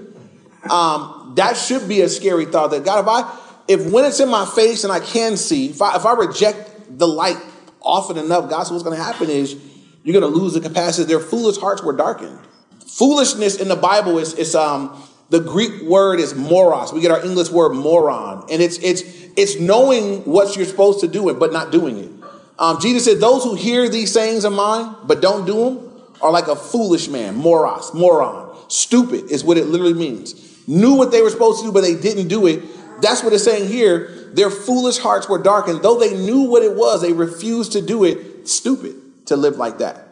Um, 0.71 1.33
that 1.37 1.57
should 1.57 1.88
be 1.88 2.03
a 2.03 2.09
scary 2.09 2.47
thought 2.47 2.71
that 2.71 2.85
God, 2.85 3.01
if 3.01 3.09
I, 3.09 3.47
if 3.68 3.90
when 3.90 4.04
it's 4.04 4.18
in 4.18 4.31
my 4.31 4.46
face 4.46 4.83
and 4.85 4.92
I 4.92 5.00
can 5.00 5.37
see, 5.37 5.66
if 5.66 5.83
I, 5.83 5.96
if 5.96 6.07
I 6.07 6.14
reject 6.14 6.98
the 6.98 7.07
light 7.07 7.37
often 7.83 8.16
enough, 8.16 8.48
God, 8.48 8.64
so 8.64 8.72
what's 8.72 8.83
going 8.83 8.96
to 8.96 9.02
happen 9.02 9.28
is 9.28 9.57
you're 10.02 10.18
going 10.18 10.33
to 10.33 10.38
lose 10.38 10.54
the 10.54 10.61
capacity. 10.61 11.07
Their 11.07 11.20
foolish 11.20 11.59
hearts 11.59 11.83
were 11.83 11.92
darkened. 11.92 12.38
Foolishness 12.87 13.61
in 13.61 13.68
the 13.68 13.76
Bible 13.76 14.18
is, 14.18 14.33
is 14.35 14.54
um, 14.54 15.00
the 15.28 15.40
Greek 15.40 15.83
word 15.83 16.18
is 16.18 16.35
moros. 16.35 16.92
We 16.92 17.00
get 17.00 17.11
our 17.11 17.24
English 17.24 17.50
word 17.50 17.74
moron, 17.74 18.46
and 18.50 18.62
it's 18.62 18.78
it's 18.78 19.02
it's 19.37 19.61
knowing 19.61 20.24
what 20.24 20.57
you're 20.57 20.66
supposed 20.66 21.00
to 21.00 21.09
do 21.09 21.33
but 21.35 21.52
not 21.52 21.70
doing 21.70 21.98
it. 21.98 22.11
Um, 22.59 22.81
Jesus 22.81 23.04
said, 23.04 23.20
"Those 23.20 23.44
who 23.44 23.54
hear 23.54 23.88
these 23.88 24.11
sayings 24.11 24.44
of 24.44 24.54
mine 24.54 24.96
but 25.04 25.20
don't 25.20 25.44
do 25.44 25.64
them 25.64 25.90
are 26.22 26.33
like 26.33 26.48
a 26.48 26.57
foolish 26.57 27.09
man, 27.09 27.37
moros, 27.37 27.92
moron, 27.92 28.57
stupid 28.68 29.31
is 29.31 29.44
what 29.44 29.59
it 29.59 29.66
literally 29.66 29.94
means. 29.94 30.66
Knew 30.66 30.94
what 30.94 31.12
they 31.12 31.22
were 31.22 31.31
supposed 31.31 31.61
to 31.61 31.66
do, 31.66 31.72
but 31.72 31.83
they 31.83 31.94
didn't 31.94 32.28
do 32.28 32.46
it 32.46 32.62
that's 33.00 33.22
what 33.22 33.32
it's 33.32 33.44
saying 33.44 33.68
here. 33.68 34.08
Their 34.32 34.50
foolish 34.50 34.98
hearts 34.98 35.28
were 35.28 35.42
darkened. 35.42 35.82
Though 35.82 35.98
they 35.98 36.14
knew 36.14 36.42
what 36.42 36.62
it 36.62 36.74
was, 36.74 37.02
they 37.02 37.12
refused 37.12 37.72
to 37.72 37.82
do 37.82 38.04
it. 38.04 38.48
Stupid 38.48 39.26
to 39.26 39.37
live 39.37 39.56
like 39.56 39.78
that. 39.78 40.08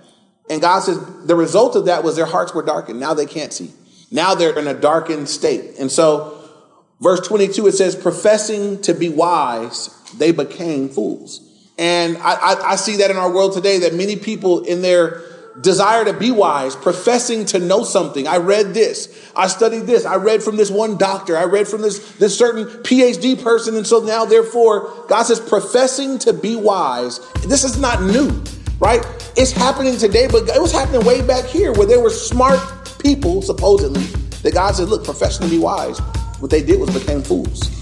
And 0.48 0.60
God 0.60 0.80
says 0.80 0.98
the 1.24 1.34
result 1.34 1.74
of 1.76 1.86
that 1.86 2.04
was 2.04 2.16
their 2.16 2.26
hearts 2.26 2.54
were 2.54 2.62
darkened. 2.62 3.00
Now 3.00 3.14
they 3.14 3.26
can't 3.26 3.52
see. 3.52 3.72
Now 4.10 4.34
they're 4.34 4.56
in 4.56 4.66
a 4.68 4.74
darkened 4.74 5.28
state. 5.28 5.78
And 5.78 5.90
so, 5.90 6.48
verse 7.00 7.26
22, 7.26 7.66
it 7.66 7.72
says, 7.72 7.96
professing 7.96 8.80
to 8.82 8.94
be 8.94 9.08
wise, 9.08 9.90
they 10.16 10.30
became 10.30 10.88
fools. 10.88 11.40
And 11.78 12.16
I, 12.18 12.34
I, 12.34 12.70
I 12.72 12.76
see 12.76 12.96
that 12.98 13.10
in 13.10 13.16
our 13.16 13.32
world 13.32 13.52
today 13.52 13.80
that 13.80 13.94
many 13.94 14.16
people 14.16 14.62
in 14.64 14.82
their 14.82 15.22
desire 15.60 16.04
to 16.04 16.12
be 16.12 16.30
wise, 16.30 16.76
professing 16.76 17.44
to 17.46 17.58
know 17.58 17.84
something. 17.84 18.26
I 18.26 18.36
read 18.36 18.74
this. 18.74 19.30
I 19.34 19.46
studied 19.46 19.86
this. 19.86 20.04
I 20.04 20.16
read 20.16 20.42
from 20.42 20.56
this 20.56 20.70
one 20.70 20.96
doctor. 20.96 21.36
I 21.36 21.44
read 21.44 21.66
from 21.66 21.82
this, 21.82 22.12
this 22.16 22.36
certain 22.36 22.64
PhD 22.82 23.42
person. 23.42 23.76
And 23.76 23.86
so 23.86 24.00
now, 24.00 24.24
therefore, 24.24 25.06
God 25.08 25.22
says, 25.24 25.40
professing 25.40 26.18
to 26.20 26.32
be 26.32 26.56
wise. 26.56 27.20
This 27.46 27.64
is 27.64 27.78
not 27.78 28.02
new, 28.02 28.42
right? 28.80 29.04
It's 29.36 29.52
happening 29.52 29.96
today, 29.96 30.26
but 30.26 30.48
it 30.48 30.60
was 30.60 30.72
happening 30.72 31.04
way 31.04 31.22
back 31.26 31.44
here 31.44 31.72
where 31.72 31.86
there 31.86 32.00
were 32.00 32.10
smart 32.10 32.60
people, 32.98 33.42
supposedly, 33.42 34.02
that 34.42 34.54
God 34.54 34.74
said, 34.74 34.88
look, 34.88 35.04
professing 35.04 35.48
to 35.48 35.50
be 35.50 35.58
wise. 35.58 35.98
What 36.40 36.50
they 36.50 36.62
did 36.62 36.78
was 36.78 36.90
became 36.90 37.22
fools. 37.22 37.72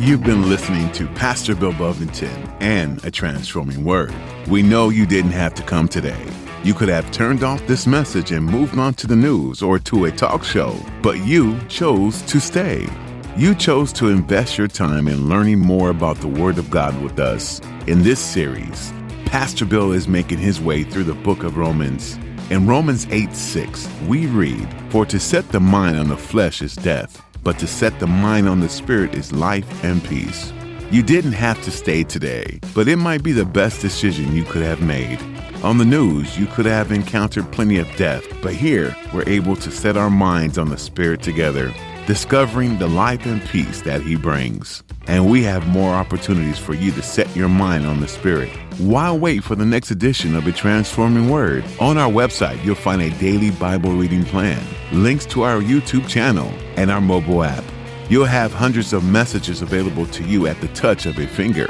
You've 0.00 0.24
been 0.24 0.48
listening 0.48 0.90
to 0.92 1.06
Pastor 1.08 1.54
Bill 1.54 1.74
Buffington 1.74 2.48
and 2.60 3.04
A 3.04 3.10
Transforming 3.10 3.84
Word. 3.84 4.14
We 4.48 4.62
know 4.62 4.88
you 4.88 5.04
didn't 5.04 5.32
have 5.32 5.52
to 5.56 5.62
come 5.62 5.88
today. 5.88 6.26
You 6.64 6.72
could 6.72 6.88
have 6.88 7.12
turned 7.12 7.44
off 7.44 7.66
this 7.66 7.86
message 7.86 8.32
and 8.32 8.42
moved 8.42 8.78
on 8.78 8.94
to 8.94 9.06
the 9.06 9.14
news 9.14 9.60
or 9.60 9.78
to 9.80 10.06
a 10.06 10.10
talk 10.10 10.42
show, 10.42 10.74
but 11.02 11.18
you 11.26 11.60
chose 11.68 12.22
to 12.22 12.40
stay. 12.40 12.88
You 13.36 13.54
chose 13.54 13.92
to 13.92 14.08
invest 14.08 14.56
your 14.56 14.68
time 14.68 15.06
in 15.06 15.28
learning 15.28 15.58
more 15.58 15.90
about 15.90 16.16
the 16.16 16.28
Word 16.28 16.56
of 16.56 16.70
God 16.70 16.98
with 17.02 17.20
us. 17.20 17.60
In 17.86 18.02
this 18.02 18.20
series, 18.20 18.94
Pastor 19.26 19.66
Bill 19.66 19.92
is 19.92 20.08
making 20.08 20.38
his 20.38 20.62
way 20.62 20.82
through 20.82 21.04
the 21.04 21.12
book 21.12 21.42
of 21.42 21.58
Romans. 21.58 22.14
In 22.48 22.66
Romans 22.66 23.06
8 23.10 23.34
6, 23.34 23.86
we 24.08 24.28
read, 24.28 24.66
For 24.88 25.04
to 25.04 25.20
set 25.20 25.46
the 25.50 25.60
mind 25.60 25.98
on 25.98 26.08
the 26.08 26.16
flesh 26.16 26.62
is 26.62 26.74
death 26.74 27.22
but 27.42 27.58
to 27.58 27.66
set 27.66 27.98
the 27.98 28.06
mind 28.06 28.48
on 28.48 28.60
the 28.60 28.68
Spirit 28.68 29.14
is 29.14 29.32
life 29.32 29.84
and 29.84 30.02
peace. 30.04 30.52
You 30.90 31.02
didn't 31.02 31.32
have 31.32 31.62
to 31.62 31.70
stay 31.70 32.02
today, 32.02 32.60
but 32.74 32.88
it 32.88 32.96
might 32.96 33.22
be 33.22 33.32
the 33.32 33.44
best 33.44 33.80
decision 33.80 34.34
you 34.34 34.44
could 34.44 34.62
have 34.62 34.82
made. 34.82 35.20
On 35.62 35.78
the 35.78 35.84
news, 35.84 36.38
you 36.38 36.46
could 36.46 36.66
have 36.66 36.90
encountered 36.90 37.52
plenty 37.52 37.78
of 37.78 37.94
death, 37.96 38.24
but 38.42 38.54
here 38.54 38.96
we're 39.12 39.28
able 39.28 39.56
to 39.56 39.70
set 39.70 39.96
our 39.96 40.10
minds 40.10 40.58
on 40.58 40.70
the 40.70 40.78
Spirit 40.78 41.22
together, 41.22 41.72
discovering 42.06 42.78
the 42.78 42.88
life 42.88 43.24
and 43.26 43.42
peace 43.42 43.82
that 43.82 44.00
He 44.02 44.16
brings. 44.16 44.82
and 45.06 45.28
we 45.28 45.42
have 45.42 45.66
more 45.66 45.92
opportunities 45.92 46.58
for 46.58 46.74
you 46.74 46.92
to 46.92 47.02
set 47.02 47.34
your 47.34 47.48
mind 47.48 47.84
on 47.86 48.00
the 48.00 48.06
Spirit. 48.06 48.50
Why 48.78 49.10
wait 49.10 49.42
for 49.42 49.56
the 49.56 49.64
next 49.64 49.90
edition 49.90 50.36
of 50.36 50.46
A 50.46 50.52
Transforming 50.52 51.30
Word? 51.30 51.64
On 51.80 51.98
our 51.98 52.10
website, 52.10 52.62
you'll 52.64 52.74
find 52.76 53.02
a 53.02 53.10
daily 53.18 53.50
Bible 53.50 53.92
reading 53.92 54.24
plan, 54.24 54.62
links 54.92 55.26
to 55.26 55.42
our 55.42 55.60
YouTube 55.60 56.06
channel, 56.06 56.52
and 56.76 56.90
our 56.90 57.00
mobile 57.00 57.42
app. 57.42 57.64
You'll 58.08 58.26
have 58.26 58.52
hundreds 58.52 58.92
of 58.92 59.02
messages 59.04 59.62
available 59.62 60.06
to 60.06 60.22
you 60.22 60.46
at 60.46 60.60
the 60.60 60.68
touch 60.68 61.06
of 61.06 61.18
a 61.18 61.26
finger. 61.26 61.68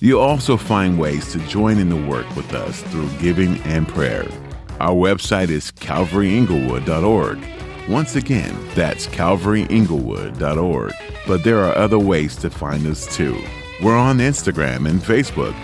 You'll 0.00 0.20
also 0.20 0.56
find 0.58 0.98
ways 0.98 1.32
to 1.32 1.38
join 1.46 1.78
in 1.78 1.88
the 1.88 1.96
work 2.10 2.26
with 2.36 2.52
us 2.52 2.82
through 2.82 3.08
giving 3.18 3.58
and 3.62 3.88
prayer. 3.88 4.26
Our 4.80 4.94
website 4.94 5.48
is 5.48 5.70
calvaryinglewood.org. 5.72 7.38
Once 7.88 8.16
again, 8.16 8.56
that's 8.74 9.06
calvaryinglewood.org. 9.06 10.92
But 11.26 11.44
there 11.44 11.64
are 11.64 11.76
other 11.76 11.98
ways 11.98 12.34
to 12.36 12.50
find 12.50 12.86
us 12.86 13.14
too. 13.14 13.40
We're 13.82 13.96
on 13.96 14.18
Instagram 14.18 14.88
and 14.88 15.00
Facebook. 15.00 15.54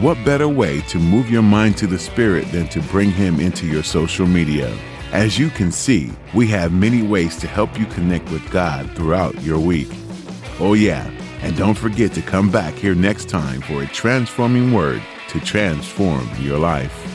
What 0.00 0.22
better 0.24 0.48
way 0.48 0.80
to 0.82 0.98
move 0.98 1.30
your 1.30 1.42
mind 1.42 1.76
to 1.78 1.86
the 1.86 1.98
Spirit 1.98 2.50
than 2.52 2.68
to 2.68 2.80
bring 2.82 3.10
Him 3.10 3.40
into 3.40 3.66
your 3.66 3.82
social 3.82 4.26
media? 4.26 4.76
As 5.12 5.38
you 5.38 5.48
can 5.50 5.72
see, 5.72 6.10
we 6.34 6.46
have 6.48 6.72
many 6.72 7.02
ways 7.02 7.36
to 7.38 7.46
help 7.46 7.78
you 7.78 7.86
connect 7.86 8.30
with 8.30 8.50
God 8.50 8.90
throughout 8.96 9.40
your 9.42 9.58
week. 9.58 9.88
Oh, 10.60 10.74
yeah, 10.74 11.10
and 11.40 11.56
don't 11.56 11.76
forget 11.76 12.12
to 12.14 12.22
come 12.22 12.50
back 12.50 12.74
here 12.74 12.94
next 12.94 13.28
time 13.28 13.60
for 13.62 13.82
a 13.82 13.86
transforming 13.86 14.72
word 14.72 15.02
to 15.28 15.40
transform 15.40 16.28
your 16.38 16.58
life. 16.58 17.11